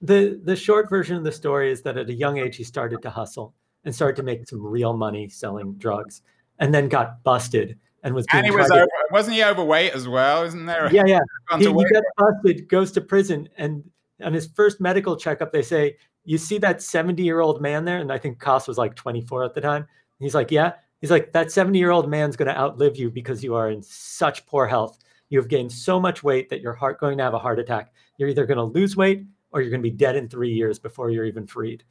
The 0.00 0.40
the 0.42 0.56
short 0.56 0.88
version 0.88 1.16
of 1.16 1.24
the 1.24 1.32
story 1.32 1.70
is 1.70 1.82
that 1.82 1.96
at 1.96 2.08
a 2.08 2.14
young 2.14 2.38
age 2.38 2.56
he 2.56 2.64
started 2.64 3.02
to 3.02 3.10
hustle 3.10 3.54
and 3.84 3.94
started 3.94 4.16
to 4.16 4.22
make 4.22 4.48
some 4.48 4.64
real 4.64 4.96
money 4.96 5.28
selling 5.28 5.74
drugs, 5.74 6.22
and 6.58 6.72
then 6.72 6.88
got 6.88 7.22
busted 7.22 7.78
and 8.02 8.14
was. 8.14 8.26
And 8.32 8.46
he 8.46 8.52
was 8.52 8.70
over, 8.70 8.86
wasn't 9.10 9.36
he 9.36 9.44
overweight 9.44 9.92
as 9.92 10.08
well? 10.08 10.44
Isn't 10.44 10.66
there? 10.66 10.92
Yeah, 10.92 11.04
yeah. 11.06 11.20
He, 11.58 11.66
he 11.66 11.72
got 11.72 12.02
busted, 12.16 12.68
goes 12.68 12.92
to 12.92 13.00
prison, 13.00 13.48
and 13.56 13.84
on 14.22 14.32
his 14.32 14.48
first 14.54 14.80
medical 14.80 15.16
checkup, 15.16 15.52
they 15.52 15.62
say, 15.62 15.96
"You 16.24 16.38
see 16.38 16.58
that 16.58 16.82
seventy 16.82 17.22
year 17.22 17.40
old 17.40 17.60
man 17.60 17.84
there?" 17.84 17.98
And 17.98 18.12
I 18.12 18.18
think 18.18 18.40
Cos 18.40 18.66
was 18.66 18.78
like 18.78 18.94
twenty 18.94 19.20
four 19.20 19.44
at 19.44 19.54
the 19.54 19.60
time. 19.60 19.86
He's 20.22 20.34
like, 20.34 20.50
"Yeah." 20.50 20.74
He's 21.02 21.10
like, 21.10 21.32
that 21.32 21.50
70 21.50 21.78
year 21.78 21.90
old 21.90 22.08
man's 22.08 22.36
going 22.36 22.46
to 22.46 22.56
outlive 22.56 22.96
you 22.96 23.10
because 23.10 23.42
you 23.42 23.56
are 23.56 23.70
in 23.70 23.82
such 23.82 24.46
poor 24.46 24.68
health. 24.68 24.98
You 25.30 25.38
have 25.40 25.48
gained 25.48 25.72
so 25.72 25.98
much 25.98 26.22
weight 26.22 26.48
that 26.48 26.60
your 26.60 26.74
heart 26.74 27.00
going 27.00 27.18
to 27.18 27.24
have 27.24 27.34
a 27.34 27.40
heart 27.40 27.58
attack. 27.58 27.92
You're 28.16 28.28
either 28.28 28.46
going 28.46 28.58
to 28.58 28.62
lose 28.62 28.96
weight 28.96 29.24
or 29.50 29.60
you're 29.60 29.70
going 29.70 29.82
to 29.82 29.90
be 29.90 29.96
dead 29.96 30.14
in 30.14 30.28
three 30.28 30.52
years 30.52 30.78
before 30.78 31.10
you're 31.10 31.24
even 31.24 31.44
freed. 31.44 31.82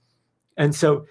And 0.56 0.74
so 0.74 1.06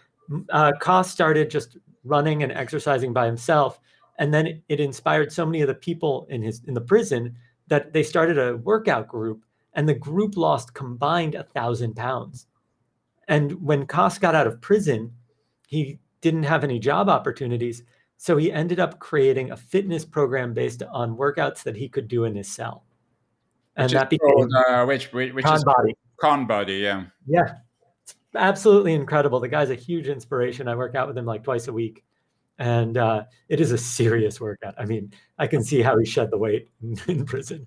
uh, 0.48 0.72
Cos 0.80 1.11
started 1.11 1.50
just 1.50 1.76
running 2.02 2.42
and 2.42 2.52
exercising 2.52 3.12
by 3.12 3.26
himself. 3.26 3.80
And 4.18 4.33
then 4.33 4.62
it, 4.70 4.80
inspired 4.80 5.30
so 5.30 5.44
many 5.44 5.61
of 5.61 5.68
the 5.68 5.74
people 5.74 6.26
in 6.30 6.42
his 6.42 6.62
in 6.66 6.72
the 6.72 6.80
prison 6.80 7.37
that 7.68 7.92
they 7.92 8.02
started 8.02 8.38
a 8.38 8.56
workout 8.56 9.09
group 9.09 9.44
and 9.74 9.87
the 9.87 9.94
group 9.94 10.38
lost 10.38 10.72
combined 10.72 11.35
a 11.35 11.42
thousand 11.42 11.96
pounds. 11.96 12.46
And 13.28 13.52
when 13.62 13.87
Cos 13.87 14.16
got 14.16 14.35
out 14.35 14.46
of 14.46 14.61
prison, 14.61 15.12
he 15.68 15.98
didn't 16.20 16.44
have 16.44 16.64
any 16.64 16.78
job 16.78 17.09
opportunities. 17.09 17.83
So 18.16 18.37
he 18.37 18.52
ended 18.52 18.80
up 18.80 18.98
creating 18.98 19.50
a 19.50 19.56
fitness 19.56 20.04
program 20.04 20.52
based 20.52 20.83
on 20.83 21.16
workouts 21.16 21.62
that 21.62 21.76
he 21.76 21.88
could 21.88 22.09
do 22.09 22.24
in 22.24 22.35
his 22.35 22.48
cell. 22.48 22.85
And 23.76 23.87
which 23.87 23.92
that 23.92 24.11
became 24.11 24.33
called, 24.35 24.52
uh, 24.68 24.85
which, 24.85 25.12
which, 25.12 25.33
which 25.33 25.46
is 25.46 25.64
body. 25.64 25.96
Conbody, 26.22 26.83
yeah. 26.83 27.04
Yeah. 27.26 27.54
It's 28.02 28.14
absolutely 28.35 28.92
incredible. 28.92 29.40
The 29.40 29.48
guy's 29.48 29.70
a 29.70 29.74
huge 29.74 30.09
inspiration. 30.09 30.68
I 30.68 30.74
work 30.74 30.94
out 30.94 31.09
with 31.09 31.16
him 31.16 31.24
like 31.24 31.44
twice 31.44 31.68
a 31.68 31.72
week. 31.72 32.04
And 32.59 32.98
uh, 32.98 33.24
it 33.48 33.59
is 33.59 33.72
a 33.72 33.78
serious 33.78 34.38
workout. 34.38 34.74
I 34.76 34.85
mean, 34.85 35.14
I 35.38 35.46
can 35.46 35.64
see 35.64 35.80
how 35.80 35.96
he 35.98 36.04
shed 36.04 36.30
the 36.30 36.37
weight 36.37 36.68
in 37.09 37.24
prison. 37.24 37.66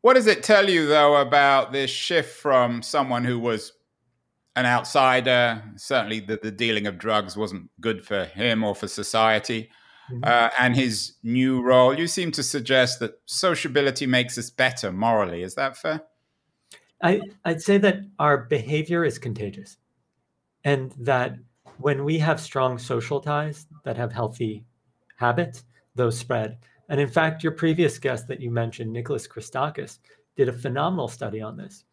What 0.00 0.14
does 0.14 0.26
it 0.26 0.42
tell 0.42 0.68
you, 0.68 0.86
though, 0.86 1.16
about 1.16 1.72
this 1.72 1.90
shift 1.90 2.36
from 2.36 2.82
someone 2.82 3.24
who 3.24 3.38
was 3.38 3.72
an 4.56 4.66
outsider. 4.66 5.62
Certainly, 5.76 6.20
the, 6.20 6.38
the 6.42 6.50
dealing 6.50 6.86
of 6.86 6.98
drugs 6.98 7.36
wasn't 7.36 7.70
good 7.80 8.04
for 8.04 8.24
him 8.24 8.64
or 8.64 8.74
for 8.74 8.88
society. 8.88 9.70
Mm-hmm. 10.10 10.20
Uh, 10.24 10.50
and 10.58 10.76
his 10.76 11.14
new 11.22 11.62
role, 11.62 11.98
you 11.98 12.06
seem 12.06 12.30
to 12.32 12.42
suggest 12.42 13.00
that 13.00 13.20
sociability 13.24 14.06
makes 14.06 14.36
us 14.36 14.50
better 14.50 14.92
morally. 14.92 15.42
Is 15.42 15.54
that 15.54 15.76
fair? 15.76 16.02
I, 17.02 17.20
I'd 17.44 17.62
say 17.62 17.78
that 17.78 18.00
our 18.18 18.38
behavior 18.38 19.04
is 19.04 19.18
contagious, 19.18 19.78
and 20.62 20.92
that 20.98 21.36
when 21.78 22.04
we 22.04 22.18
have 22.18 22.40
strong 22.40 22.78
social 22.78 23.20
ties 23.20 23.66
that 23.84 23.96
have 23.96 24.12
healthy 24.12 24.64
habits, 25.16 25.64
those 25.94 26.18
spread. 26.18 26.58
And 26.88 27.00
in 27.00 27.08
fact, 27.08 27.42
your 27.42 27.52
previous 27.52 27.98
guest 27.98 28.28
that 28.28 28.40
you 28.40 28.50
mentioned, 28.50 28.92
Nicholas 28.92 29.26
Christakis, 29.26 29.98
did 30.36 30.48
a 30.48 30.52
phenomenal 30.52 31.08
study 31.08 31.40
on 31.40 31.56
this. 31.56 31.84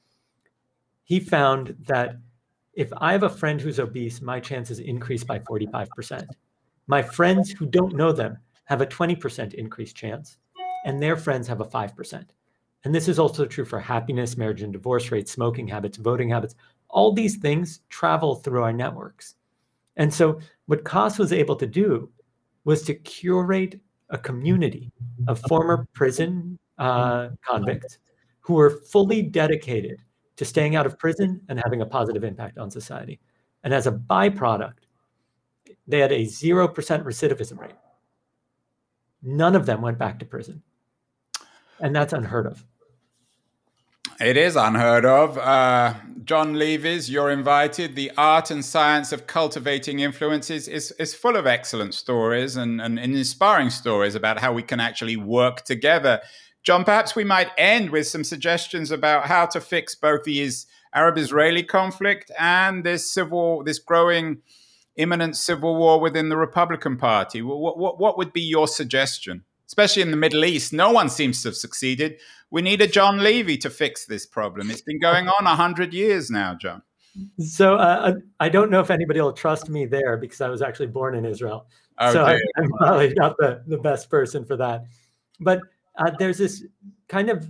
He 1.04 1.20
found 1.20 1.76
that 1.88 2.18
if 2.74 2.92
I 2.98 3.12
have 3.12 3.24
a 3.24 3.30
friend 3.30 3.60
who's 3.60 3.80
obese, 3.80 4.22
my 4.22 4.40
chances 4.40 4.80
increase 4.80 5.24
by 5.24 5.40
45%. 5.40 6.28
My 6.88 7.02
friends 7.02 7.52
who 7.52 7.66
don't 7.66 7.96
know 7.96 8.12
them 8.12 8.38
have 8.66 8.82
a 8.82 8.86
20% 8.86 9.54
increased 9.54 9.96
chance, 9.96 10.38
and 10.86 11.02
their 11.02 11.18
friends 11.18 11.48
have 11.48 11.62
a 11.62 11.66
5%. 11.66 12.26
And 12.84 12.96
this 12.96 13.08
is 13.08 13.20
also 13.20 13.46
true 13.46 13.66
for 13.66 13.80
happiness, 13.80 14.38
marriage 14.38 14.64
and 14.64 14.74
divorce 14.74 15.12
rates, 15.12 15.32
smoking 15.32 15.68
habits, 15.68 15.98
voting 15.98 16.30
habits. 16.30 16.56
All 16.90 17.14
these 17.14 17.38
things 17.38 17.82
travel 17.90 18.36
through 18.36 18.64
our 18.64 18.74
networks. 18.74 19.36
And 19.98 20.12
so, 20.12 20.40
what 20.66 20.84
Cos 20.84 21.20
was 21.20 21.34
able 21.34 21.56
to 21.58 21.68
do 21.68 22.10
was 22.64 22.82
to 22.84 22.96
curate 22.96 23.80
a 24.10 24.18
community 24.18 24.92
of 25.28 25.40
former 25.48 25.88
prison 25.94 26.58
uh, 26.78 27.30
convicts 27.46 28.00
who 28.40 28.56
were 28.56 28.82
fully 28.92 29.22
dedicated 29.22 30.00
to 30.42 30.46
staying 30.46 30.76
out 30.76 30.88
of 30.88 30.98
prison 30.98 31.40
and 31.50 31.62
having 31.64 31.82
a 31.82 31.86
positive 31.86 32.24
impact 32.24 32.58
on 32.58 32.72
society. 32.72 33.20
And 33.64 33.76
as 33.76 33.86
a 33.86 33.92
byproduct, 33.92 34.80
they 35.86 36.00
had 36.00 36.12
a 36.12 36.26
0% 36.26 36.74
recidivism 36.74 37.60
rate. 37.60 37.76
None 39.22 39.56
of 39.56 39.68
them 39.68 39.84
went 39.84 40.00
back 40.00 40.18
to 40.18 40.26
prison. 40.26 40.64
And 41.80 41.96
that's 41.96 42.12
unheard 42.12 42.48
of. 42.48 42.66
It 44.20 44.36
is 44.36 44.56
unheard 44.56 45.06
of. 45.06 45.38
Uh, 45.38 45.94
John 46.24 46.56
Levy's 46.56 47.08
You're 47.08 47.30
Invited, 47.30 47.96
The 47.96 48.12
Art 48.18 48.50
and 48.50 48.66
Science 48.66 49.12
of 49.12 49.28
Cultivating 49.28 50.00
Influences 50.00 50.68
is, 50.68 50.90
is 50.94 51.14
full 51.14 51.36
of 51.36 51.46
excellent 51.46 51.94
stories 51.94 52.56
and, 52.56 52.82
and 52.82 52.98
inspiring 52.98 53.70
stories 53.70 54.16
about 54.16 54.40
how 54.40 54.54
we 54.54 54.64
can 54.64 54.80
actually 54.80 55.18
work 55.18 55.66
together. 55.66 56.20
John, 56.64 56.84
perhaps 56.84 57.16
we 57.16 57.24
might 57.24 57.50
end 57.58 57.90
with 57.90 58.08
some 58.08 58.24
suggestions 58.24 58.92
about 58.92 59.26
how 59.26 59.48
to 59.48 59.60
fix 59.60 59.96
both 59.96 60.24
the 60.24 60.48
Arab-Israeli 60.94 61.64
conflict 61.64 62.32
and 62.40 62.84
this 62.84 63.12
civil, 63.12 63.64
this 63.64 63.80
growing 63.80 64.42
imminent 64.96 65.36
civil 65.38 65.76
war 65.76 66.00
within 66.00 66.30
the 66.30 66.38
Republican 66.38 66.98
Party. 66.98 67.42
What, 67.42 67.78
what, 67.78 68.00
what 68.00 68.18
would 68.18 68.34
be 68.34 68.42
your 68.42 68.68
suggestion? 68.68 69.44
Especially 69.66 70.02
in 70.02 70.12
the 70.12 70.18
Middle 70.18 70.44
East, 70.44 70.74
no 70.74 70.92
one 70.92 71.10
seems 71.10 71.42
to 71.42 71.48
have 71.48 71.56
succeeded. 71.56 72.20
We 72.50 72.62
need 72.62 72.82
a 72.82 72.88
John 72.88 73.24
Levy 73.24 73.58
to 73.60 73.70
fix 73.70 74.06
this 74.06 74.26
problem. 74.26 74.70
It's 74.70 74.82
been 74.82 75.00
going 75.00 75.30
on 75.30 75.46
100 75.46 75.94
years 75.94 76.30
now, 76.30 76.56
John. 76.56 76.82
So 77.40 77.76
uh, 77.76 78.16
I 78.40 78.50
don't 78.50 78.70
know 78.70 78.82
if 78.82 78.92
anybody 78.92 79.22
will 79.22 79.34
trust 79.34 79.70
me 79.70 79.86
there 79.86 80.18
because 80.18 80.42
I 80.42 80.50
was 80.50 80.62
actually 80.62 80.88
born 80.88 81.16
in 81.16 81.26
Israel. 81.26 81.68
Oh, 81.98 82.14
so 82.14 82.24
I, 82.24 82.34
am 82.58 82.70
probably 82.78 83.14
not 83.16 83.36
the, 83.38 83.64
the 83.66 83.78
best 83.78 84.10
person 84.10 84.46
for 84.46 84.58
that. 84.58 84.84
But 85.40 85.62
uh, 85.98 86.12
there's 86.18 86.38
this 86.38 86.64
kind 87.08 87.30
of 87.30 87.50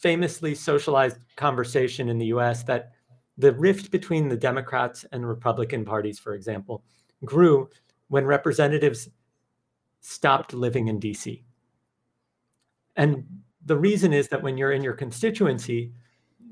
famously 0.00 0.54
socialized 0.54 1.18
conversation 1.36 2.08
in 2.08 2.18
the 2.18 2.26
US 2.26 2.64
that 2.64 2.92
the 3.38 3.52
rift 3.52 3.90
between 3.90 4.28
the 4.28 4.36
Democrats 4.36 5.04
and 5.12 5.26
Republican 5.26 5.84
parties, 5.84 6.18
for 6.18 6.34
example, 6.34 6.82
grew 7.24 7.68
when 8.08 8.24
representatives 8.24 9.08
stopped 10.00 10.52
living 10.52 10.88
in 10.88 11.00
DC. 11.00 11.42
And 12.96 13.24
the 13.64 13.76
reason 13.76 14.12
is 14.12 14.28
that 14.28 14.42
when 14.42 14.58
you're 14.58 14.72
in 14.72 14.82
your 14.82 14.92
constituency, 14.92 15.92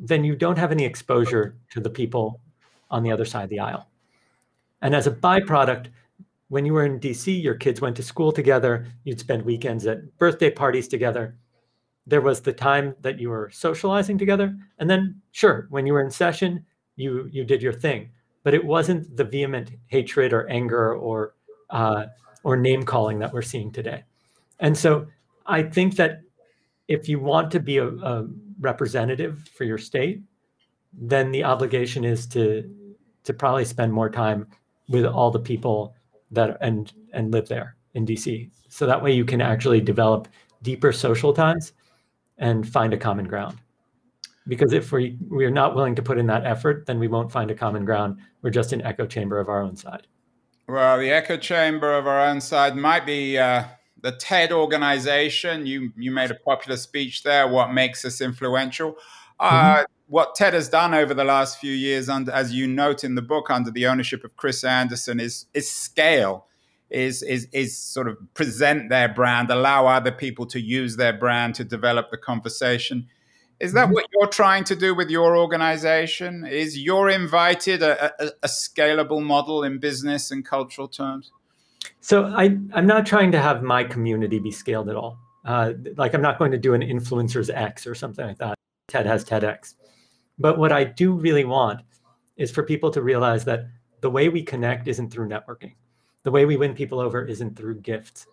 then 0.01 0.25
you 0.25 0.35
don't 0.35 0.57
have 0.57 0.73
any 0.73 0.85
exposure 0.85 1.57
to 1.71 1.81
the 1.81 1.91
people 1.91 2.41
on 2.91 3.03
the 3.03 3.13
other 3.13 3.25
side 3.25 3.45
of 3.45 3.51
the 3.51 3.61
aisle. 3.61 3.89
And 4.81 4.95
as 4.95 5.07
a 5.07 5.11
byproduct, 5.11 5.89
when 6.51 6.67
you 6.67 6.75
were 6.75 6.85
in 6.85 7.01
DC, 7.01 7.43
your 7.43 7.55
kids 7.55 7.81
went 7.81 7.97
to 7.97 8.03
school 8.03 8.31
together, 8.31 8.87
you'd 9.05 9.19
spend 9.19 9.43
weekends 9.45 9.87
at 9.87 10.19
birthday 10.19 10.51
parties 10.51 10.87
together. 10.87 11.37
There 12.07 12.21
was 12.21 12.43
the 12.43 12.53
time 12.53 12.95
that 13.01 13.19
you 13.19 13.31
were 13.31 13.51
socializing 13.51 14.19
together. 14.19 14.55
And 14.79 14.91
then, 14.91 15.23
sure, 15.33 15.67
when 15.71 15.87
you 15.87 15.95
were 15.95 16.03
in 16.03 16.11
session, 16.11 16.67
you 17.01 17.29
you 17.33 17.45
did 17.45 17.63
your 17.63 17.73
thing 17.73 18.11
but 18.43 18.55
it 18.55 18.65
wasn't 18.65 19.17
the 19.17 19.25
vehement 19.25 19.71
hatred 19.87 20.33
or 20.33 20.49
anger 20.49 20.95
or 20.95 21.35
uh, 21.71 22.07
or 22.43 22.57
name 22.57 22.83
calling 22.83 23.19
that 23.19 23.33
we're 23.33 23.43
seeing 23.43 23.71
today 23.73 24.05
and 24.61 24.77
so 24.77 25.07
i 25.47 25.63
think 25.63 25.97
that 25.97 26.21
if 26.89 27.09
you 27.09 27.19
want 27.19 27.51
to 27.51 27.61
be 27.61 27.79
a, 27.79 27.87
a 27.87 28.27
representative 28.61 29.49
for 29.55 29.65
your 29.65 29.79
state 29.79 30.21
then 30.93 31.31
the 31.31 31.45
obligation 31.45 32.05
is 32.05 32.27
to 32.27 32.69
to 33.25 33.33
probably 33.33 33.65
spend 33.65 33.93
more 33.93 34.11
time 34.11 34.47
with 34.89 35.05
all 35.05 35.31
the 35.31 35.39
people 35.39 35.95
that 36.31 36.57
and 36.61 36.93
and 37.13 37.33
live 37.33 37.49
there 37.49 37.77
in 37.95 38.07
DC. 38.07 38.51
So 38.69 38.87
that 38.87 39.03
way 39.03 39.13
you 39.13 39.25
can 39.25 39.41
actually 39.41 39.81
develop 39.81 40.29
deeper 40.63 40.93
social 40.93 41.33
ties 41.33 41.73
and 42.39 42.69
find 42.69 42.95
a 42.95 42.99
common 42.99 43.27
ground. 43.27 43.59
Because 44.47 44.73
if 44.73 44.93
we 44.93 45.19
we 45.29 45.45
are 45.45 45.51
not 45.51 45.75
willing 45.75 45.95
to 45.97 46.03
put 46.03 46.19
in 46.19 46.27
that 46.27 46.47
effort 46.47 46.87
then 46.87 46.99
we 46.99 47.09
won't 47.09 47.33
find 47.33 47.51
a 47.51 47.55
common 47.55 47.85
ground. 47.85 48.19
We're 48.43 48.51
just 48.51 48.73
an 48.73 48.83
echo 48.83 49.07
chamber 49.07 49.39
of 49.39 49.49
our 49.49 49.63
own 49.63 49.77
side. 49.77 50.07
Well 50.69 50.99
the 50.99 51.11
echo 51.11 51.37
chamber 51.37 51.97
of 51.97 52.07
our 52.07 52.21
own 52.21 52.41
side 52.41 52.77
might 52.77 53.07
be 53.07 53.39
uh, 53.39 53.65
the 54.03 54.13
ted 54.13 54.53
organization. 54.53 55.67
You 55.67 55.93
you 55.97 56.11
made 56.11 56.31
a 56.31 56.35
popular 56.35 56.77
speech 56.77 57.23
there 57.23 57.49
what 57.49 57.73
makes 57.73 58.05
us 58.05 58.21
influential. 58.21 58.97
Uh, 59.39 59.77
mm-hmm. 59.77 59.85
What 60.11 60.35
ted 60.35 60.53
has 60.53 60.69
done 60.69 60.93
over 60.93 61.15
the 61.15 61.25
last 61.25 61.59
few 61.59 61.73
years 61.73 62.09
under, 62.09 62.31
as 62.33 62.53
you 62.53 62.67
note 62.67 63.05
in 63.05 63.15
the 63.15 63.23
book 63.23 63.51
under 63.51 63.71
the 63.71 63.87
ownership 63.87 64.25
of 64.25 64.37
chris 64.37 64.65
anderson 64.65 65.19
is 65.19 65.47
is 65.55 65.71
scale 65.71 66.47
is 66.91 67.23
is 67.23 67.47
is 67.53 67.79
sort 67.79 68.09
of 68.09 68.19
present 68.35 68.91
their 68.91 69.09
brand 69.09 69.51
allow 69.51 69.87
other 69.87 70.13
people 70.13 70.45
to 70.45 70.61
use 70.61 70.97
their 70.97 71.13
brand 71.13 71.55
to 71.55 71.65
develop 71.65 72.11
the 72.11 72.19
conversation 72.19 73.07
is 73.61 73.75
that 73.75 73.85
mm-hmm. 73.85 73.93
what 73.93 74.07
you're 74.13 74.29
trying 74.29 74.65
to 74.65 74.75
do 74.75 74.95
with 74.95 75.11
your 75.11 75.37
organization? 75.37 76.47
Is 76.47 76.79
you're 76.79 77.11
invited 77.11 77.83
a, 77.83 78.11
a, 78.19 78.31
a 78.43 78.49
scalable 78.49 79.23
model 79.23 79.63
in 79.63 79.79
business 79.79 80.31
and 80.31 80.45
cultural 80.45 80.89
terms? 80.89 81.31
So 82.01 82.25
I, 82.25 82.57
I'm 82.73 82.87
not 82.87 83.05
trying 83.05 83.33
to 83.33 83.41
have 83.41 83.63
my 83.63 83.85
community 83.85 84.39
be 84.39 84.51
scaled 84.51 84.89
at 84.89 84.97
all. 84.97 85.19
Uh, 85.45 85.75
like 85.97 86.15
I'm 86.15 86.23
not 86.23 86.39
going 86.39 86.53
to 86.53 86.59
do 86.59 86.73
an 86.73 86.81
influencers 86.81 87.55
X 87.55 87.87
or 87.87 87.95
something 87.95 88.27
like 88.27 88.39
that. 88.39 88.55
TED 88.89 89.07
has 89.07 89.25
TEDx. 89.25 89.75
But 90.41 90.59
what 90.59 90.73
I 90.73 90.85
do 90.85 91.13
really 91.13 91.45
want 91.45 91.83
is 92.39 92.51
for 92.51 92.63
people 92.63 92.91
to 92.91 93.03
realize 93.03 93.45
that 93.45 93.67
the 94.01 94.11
way 94.11 94.31
we 94.31 94.43
connect 94.43 94.89
isn't 94.89 95.11
through 95.13 95.29
networking. 95.29 95.75
The 96.23 96.31
way 96.31 96.47
we 96.47 96.57
win 96.57 96.75
people 96.75 96.99
over 96.99 97.25
isn't 97.25 97.57
through 97.57 97.81
gifts. 97.83 98.27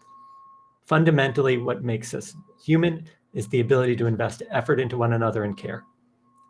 Fundamentally, 0.85 1.57
what 1.57 1.83
makes 1.83 2.13
us 2.13 2.33
human 2.63 3.05
is 3.33 3.49
the 3.49 3.59
ability 3.59 3.97
to 3.97 4.07
invest 4.07 4.41
effort 4.49 4.79
into 4.79 4.97
one 4.97 5.13
another 5.13 5.43
and 5.43 5.57
care. 5.57 5.83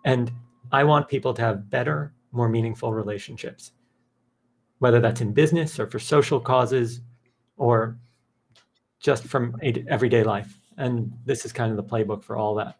And 0.05 0.31
I 0.71 0.83
want 0.83 1.09
people 1.09 1.33
to 1.33 1.41
have 1.41 1.71
better, 1.71 2.13
more 2.31 2.47
meaningful 2.47 2.93
relationships, 2.93 3.71
whether 4.77 4.99
that's 4.99 5.21
in 5.21 5.33
business 5.33 5.79
or 5.79 5.87
for 5.87 5.97
social 5.97 6.39
causes 6.39 7.01
or 7.57 7.97
just 8.99 9.23
from 9.23 9.57
everyday 9.87 10.23
life. 10.23 10.59
And 10.77 11.11
this 11.25 11.45
is 11.45 11.51
kind 11.51 11.71
of 11.71 11.77
the 11.77 11.83
playbook 11.83 12.23
for 12.23 12.37
all 12.37 12.53
that. 12.55 12.77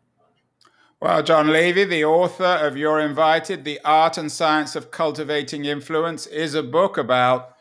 Well, 1.00 1.22
John 1.22 1.50
Levy, 1.50 1.84
the 1.84 2.06
author 2.06 2.44
of 2.44 2.76
You're 2.76 3.00
Invited, 3.00 3.64
The 3.64 3.80
Art 3.86 4.18
and 4.18 4.32
Science 4.32 4.76
of 4.76 4.90
Cultivating 4.90 5.66
Influence, 5.66 6.26
is 6.26 6.56
a 6.56 6.64
book 6.64 6.98
about 6.98 7.54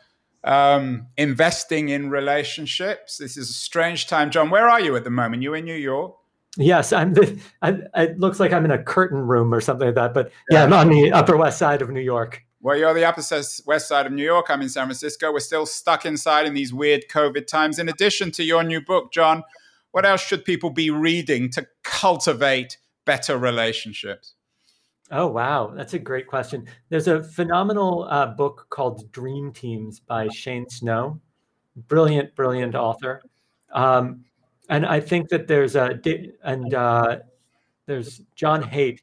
um, 0.43 1.05
investing 1.17 1.89
in 1.89 2.09
relationships. 2.09 3.19
This 3.19 3.37
is 3.37 3.51
a 3.51 3.53
strange 3.53 4.07
time. 4.07 4.31
John, 4.31 4.49
where 4.49 4.67
are 4.67 4.81
you 4.81 4.95
at 4.95 5.03
the 5.03 5.11
moment? 5.11 5.43
You 5.43 5.53
in 5.53 5.65
New 5.65 5.75
York? 5.75 6.15
Yes, 6.57 6.91
I'm. 6.91 7.13
The, 7.13 7.39
I, 7.61 7.77
it 8.01 8.19
looks 8.19 8.39
like 8.39 8.53
I'm 8.53 8.65
in 8.65 8.71
a 8.71 8.81
curtain 8.81 9.19
room 9.19 9.53
or 9.53 9.61
something 9.61 9.85
like 9.85 9.95
that. 9.95 10.15
But 10.15 10.31
yeah, 10.49 10.63
I'm 10.63 10.73
on 10.73 10.89
the 10.89 11.11
Upper 11.11 11.37
West 11.37 11.59
Side 11.59 11.83
of 11.83 11.91
New 11.91 12.01
York. 12.01 12.43
Well, 12.61 12.75
you're 12.75 12.89
on 12.89 12.95
the 12.95 13.05
Upper 13.05 13.21
West 13.67 13.87
Side 13.87 14.07
of 14.07 14.11
New 14.11 14.25
York. 14.25 14.47
I'm 14.49 14.63
in 14.63 14.69
San 14.69 14.87
Francisco. 14.87 15.31
We're 15.31 15.41
still 15.41 15.67
stuck 15.67 16.07
inside 16.07 16.47
in 16.47 16.55
these 16.55 16.73
weird 16.73 17.03
COVID 17.11 17.45
times. 17.45 17.77
In 17.77 17.87
addition 17.87 18.31
to 18.31 18.43
your 18.43 18.63
new 18.63 18.81
book, 18.81 19.13
John, 19.13 19.43
what 19.91 20.07
else 20.07 20.25
should 20.25 20.43
people 20.43 20.71
be 20.71 20.89
reading 20.89 21.51
to 21.51 21.67
cultivate 21.83 22.77
better 23.07 23.39
relationships? 23.39 24.35
Oh, 25.09 25.27
wow. 25.27 25.71
That's 25.73 25.95
a 25.95 25.99
great 25.99 26.27
question. 26.27 26.67
There's 26.89 27.07
a 27.07 27.23
phenomenal 27.23 28.05
uh, 28.09 28.27
book 28.27 28.67
called 28.69 29.11
Dream 29.11 29.51
Teams 29.51 29.99
by 29.99 30.27
Shane 30.27 30.69
Snow. 30.69 31.19
Brilliant, 31.87 32.35
brilliant 32.35 32.75
author. 32.75 33.23
Um, 33.71 34.25
and 34.69 34.85
I 34.85 34.99
think 34.99 35.29
that 35.29 35.47
there's 35.47 35.75
a 35.75 35.99
and 36.43 36.73
uh, 36.73 37.19
there's 37.85 38.21
John 38.35 38.61
Haidt, 38.61 38.99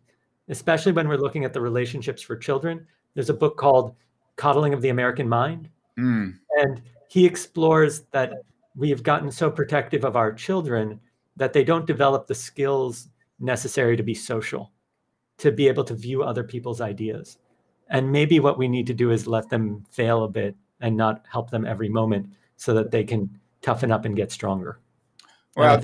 especially 0.49 0.93
when 0.93 1.09
we're 1.09 1.17
looking 1.17 1.45
at 1.45 1.53
the 1.53 1.61
relationships 1.61 2.23
for 2.23 2.37
children. 2.37 2.87
There's 3.15 3.31
a 3.31 3.35
book 3.35 3.57
called 3.57 3.95
Coddling 4.37 4.75
of 4.75 4.83
the 4.83 4.91
American 4.91 5.29
Mind, 5.29 5.71
mm. 5.99 6.35
and 6.59 6.83
he 7.09 7.25
explores 7.25 8.03
that 8.11 8.35
we 8.77 8.91
have 8.91 9.03
gotten 9.03 9.31
so 9.31 9.51
protective 9.51 10.05
of 10.05 10.17
our 10.17 10.33
children 10.33 11.01
that 11.37 11.53
they 11.53 11.65
don't 11.65 11.87
develop 11.87 12.27
the 12.27 12.35
skills 12.35 13.09
necessary 13.39 13.97
to 13.97 14.03
be 14.03 14.15
social, 14.15 14.73
to 15.39 15.53
be 15.53 15.69
able 15.69 15.85
to 15.85 15.95
view 15.95 16.23
other 16.23 16.45
people's 16.45 16.81
ideas. 16.81 17.39
And 17.89 18.13
maybe 18.13 18.41
what 18.41 18.59
we 18.59 18.69
need 18.69 18.87
to 18.87 18.95
do 18.95 19.11
is 19.11 19.27
let 19.27 19.51
them 19.51 19.85
fail 19.91 20.25
a 20.25 20.29
bit 20.29 20.57
and 20.81 20.97
not 20.97 21.25
help 21.31 21.51
them 21.51 21.67
every 21.67 21.89
moment 21.89 22.29
so 22.57 22.75
that 22.75 22.91
they 22.91 23.05
can 23.05 23.39
toughen 23.63 23.93
up 23.93 24.05
and 24.05 24.17
get 24.17 24.33
stronger. 24.33 24.79
Well, 25.57 25.71
I 25.71 25.77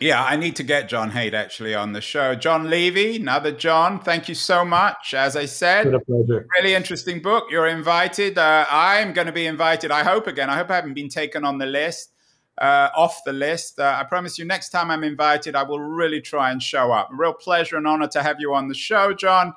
yeah, 0.00 0.24
I 0.24 0.36
need 0.36 0.56
to 0.56 0.64
get 0.64 0.88
John 0.88 1.12
Haidt 1.12 1.34
actually 1.34 1.74
on 1.74 1.92
the 1.92 2.00
show. 2.00 2.34
John 2.34 2.68
Levy, 2.68 3.16
another 3.16 3.52
John. 3.52 4.00
Thank 4.00 4.28
you 4.28 4.34
so 4.34 4.64
much. 4.64 5.14
As 5.14 5.36
I 5.36 5.44
said, 5.44 5.94
really 6.08 6.74
interesting 6.74 7.22
book. 7.22 7.44
You're 7.50 7.68
invited. 7.68 8.36
Uh, 8.36 8.66
I'm 8.68 9.12
going 9.12 9.28
to 9.28 9.32
be 9.32 9.46
invited. 9.46 9.92
I 9.92 10.02
hope 10.02 10.26
again. 10.26 10.50
I 10.50 10.56
hope 10.56 10.70
I 10.70 10.74
haven't 10.74 10.94
been 10.94 11.08
taken 11.08 11.44
on 11.44 11.58
the 11.58 11.66
list. 11.66 12.12
Uh, 12.58 12.90
off 12.96 13.22
the 13.24 13.32
list. 13.32 13.78
Uh, 13.78 13.96
I 13.98 14.04
promise 14.04 14.38
you, 14.38 14.44
next 14.44 14.70
time 14.70 14.90
I'm 14.90 15.04
invited, 15.04 15.54
I 15.54 15.62
will 15.62 15.80
really 15.80 16.20
try 16.20 16.50
and 16.50 16.62
show 16.62 16.92
up. 16.92 17.10
A 17.12 17.14
real 17.14 17.32
pleasure 17.32 17.76
and 17.76 17.86
honor 17.86 18.08
to 18.08 18.22
have 18.22 18.36
you 18.38 18.54
on 18.54 18.68
the 18.68 18.74
show, 18.74 19.12
John. 19.12 19.54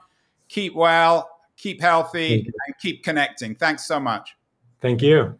Keep 0.49 0.75
well, 0.75 1.29
keep 1.57 1.81
healthy, 1.81 2.45
and 2.45 2.77
keep 2.81 3.03
connecting. 3.03 3.55
Thanks 3.55 3.85
so 3.85 3.99
much. 3.99 4.35
Thank 4.81 5.01
you. 5.01 5.37